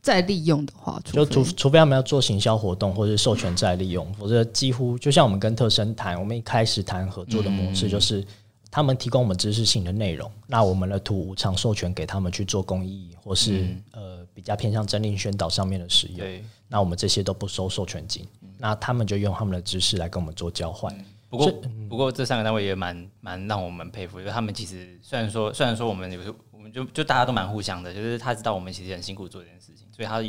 [0.01, 8.25] 再利用的话，就除除非他们要做行销活动或者授权再利用，否则几乎就像我们跟特生谈，我们一开始谈合作的模式就是
[8.71, 16.25] 他们提供我们知识性的内容，那我们的图无偿授权给他们去做公益或是呃比较偏向政令宣导上面的使用，
[16.67, 18.25] 那我们这些都不收授权金，
[18.57, 20.95] 那他们就用他们的知识来跟我们做交换。
[21.29, 21.51] 不过
[21.89, 29.87] 不过这三个单位也蛮蛮让我们佩服，因为他们其实虽然说虽然说我们有我们就就大家都蛮互相的，就是他知道我们其实很辛苦做这件事情。
[29.99, 30.23] 所以他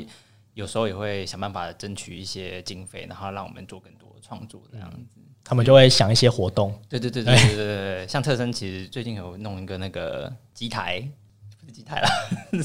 [0.55, 5.21] 有时候也会想办法争取一些经费，然后让我们做更多的创作这样子。
[5.45, 6.77] 他们就会想一些活动。
[6.89, 11.01] 对对对对对对对，像特生其实最近有弄一个那个机台，
[11.61, 12.09] 不是机台啦，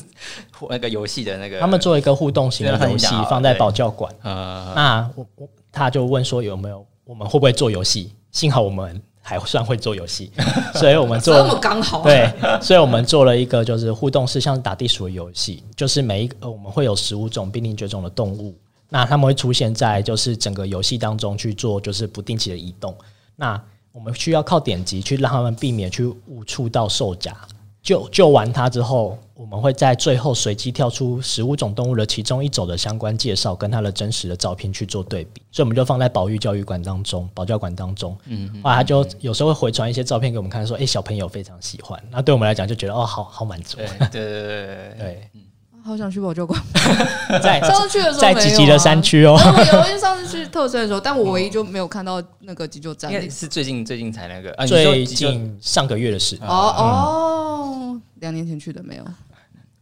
[0.67, 1.59] 那个游戏的那个。
[1.59, 4.11] 他们做一个互动型的游戏放在保教馆。
[4.23, 8.13] 呃，那我我他就问说有没有我们会不会做游戏？
[8.31, 8.99] 幸好我们。
[9.27, 10.31] 还算会做游戏，
[10.79, 18.53] 所以我们做 这么刚好对，所以我们做了一个就是互动式，像打地鼠的游戏，就是每一个我们会有十五种濒临绝种的动物，
[18.87, 22.95] 那他们会出现在就是整个游戏当中去做就是不定期的移动，
[23.35, 23.59] 那
[23.91, 27.35] 我们需要靠点击去让他们避免去误触到兽夹。
[27.81, 38.17] 救救完它之后，我们会在最后随机跳出十五种动物的其中一种的相关介绍，跟它的真实的照片去做对比，所以我们就放在保育教育馆当中，保教馆当中。
[38.27, 43.75] 嗯，后来他就有时候会回传一些照片给我们看，说：“哎、欸，小朋友非常喜欢。”那对我们来讲就觉得哦，好好满足。
[43.75, 44.65] 对对对对
[44.97, 45.29] 对，对
[45.83, 46.59] 好想去保教馆。
[47.43, 49.37] 在上次去的时候，在集集的山区哦。
[49.37, 53.11] 有，因为上次去特生的时候，但我唯一就没有看到那个急救站。
[53.29, 56.37] 是最近最近才那个，啊、最近上个月的事。
[56.41, 59.05] 哦哦，两、嗯、年前去的没有。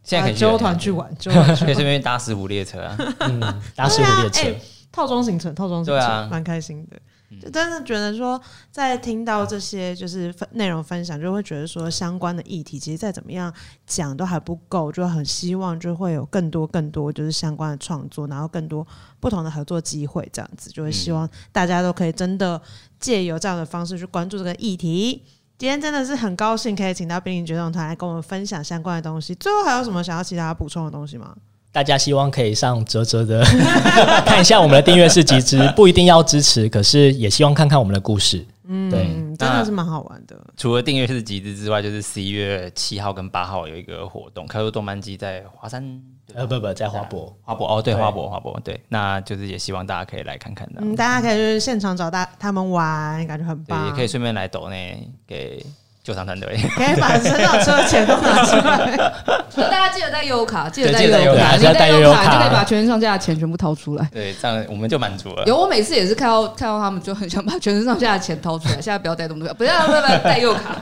[0.04, 2.96] 现在可以揪团去玩，揪 团去可以顺便搭石虎列车啊。
[3.20, 3.40] 嗯，
[3.74, 4.54] 搭石虎列车，
[4.92, 6.96] 套装行程，套装行程，蛮开心的。
[7.42, 8.40] 就真的觉得说，
[8.70, 13.52] 在听到这些就是分内容分享，就会觉得说相关的议题，其实再怎么样
[13.86, 18.86] 讲都还不够，就很希望就会有更多更多就是相关的创作，然后更多
[19.18, 22.60] 不同的合作机会，这样子就会希望大家都可以真的
[23.00, 25.24] 借由这样的方式去关注这个议题。
[25.56, 29.34] 今天真的是很高兴可以请到濒临绝种团来跟我们分享相关的东西。
[29.36, 31.34] 最后还有什么想要其他补充的东西吗？
[31.70, 33.44] 大家希望可以上哲哲的
[34.24, 38.46] 看一下我们的订阅式集资，不一定要支持，可是也希望看看我们的故事。
[38.66, 39.04] 嗯，对，
[39.36, 40.40] 真的是蛮好玩的。
[40.56, 46.00] 除了订阅式集资之外，就是十一月七号跟八号有一个活动，开拓动漫季在华山。
[46.34, 50.80] 呃，不不，在花博，花博哦，对，花博花博，对，那就是也希望大家可以来看看的。
[50.80, 53.86] 嗯，大家可以就是现场找大他们玩，感觉很棒。
[53.86, 55.64] 也可以顺便来抖内给。
[56.04, 58.94] 救伤团队可以把身上车的钱都拿出来，
[59.56, 64.06] 大家记得带悠游卡，记得带悠游卡，记得带悠游卡，就可以把全身上下的钱全部掏出来。
[64.12, 65.42] 对，这样我们就满足了。
[65.46, 68.74] 有，我每次也是看到看到他们就很想把全身上下的钱掏出来。
[68.74, 70.76] 现在不要带这么多，不要不要不要带悠游卡。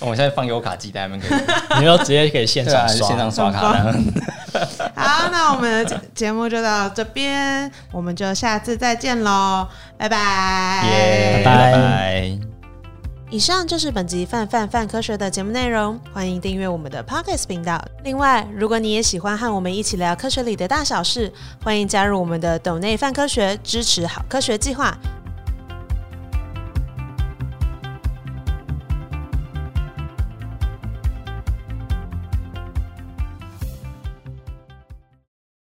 [0.00, 1.38] 我现在放悠游卡机，他们可以，
[1.80, 3.60] 你们直接可以现场刷，现场刷卡。
[4.96, 12.38] 好，那我们的节目就到这边，我们就下次再见喽，拜拜，拜拜。
[13.30, 17.80] 以上就是本集泛泛泛科学的节目内容，欢迎订阅我们的 Podcast 频道。
[18.02, 21.32] 另外，如果你也喜欢和我们一起聊科学里的大小事，
[21.62, 24.96] 欢迎加入我们的斗内泛科学支持好科学计划。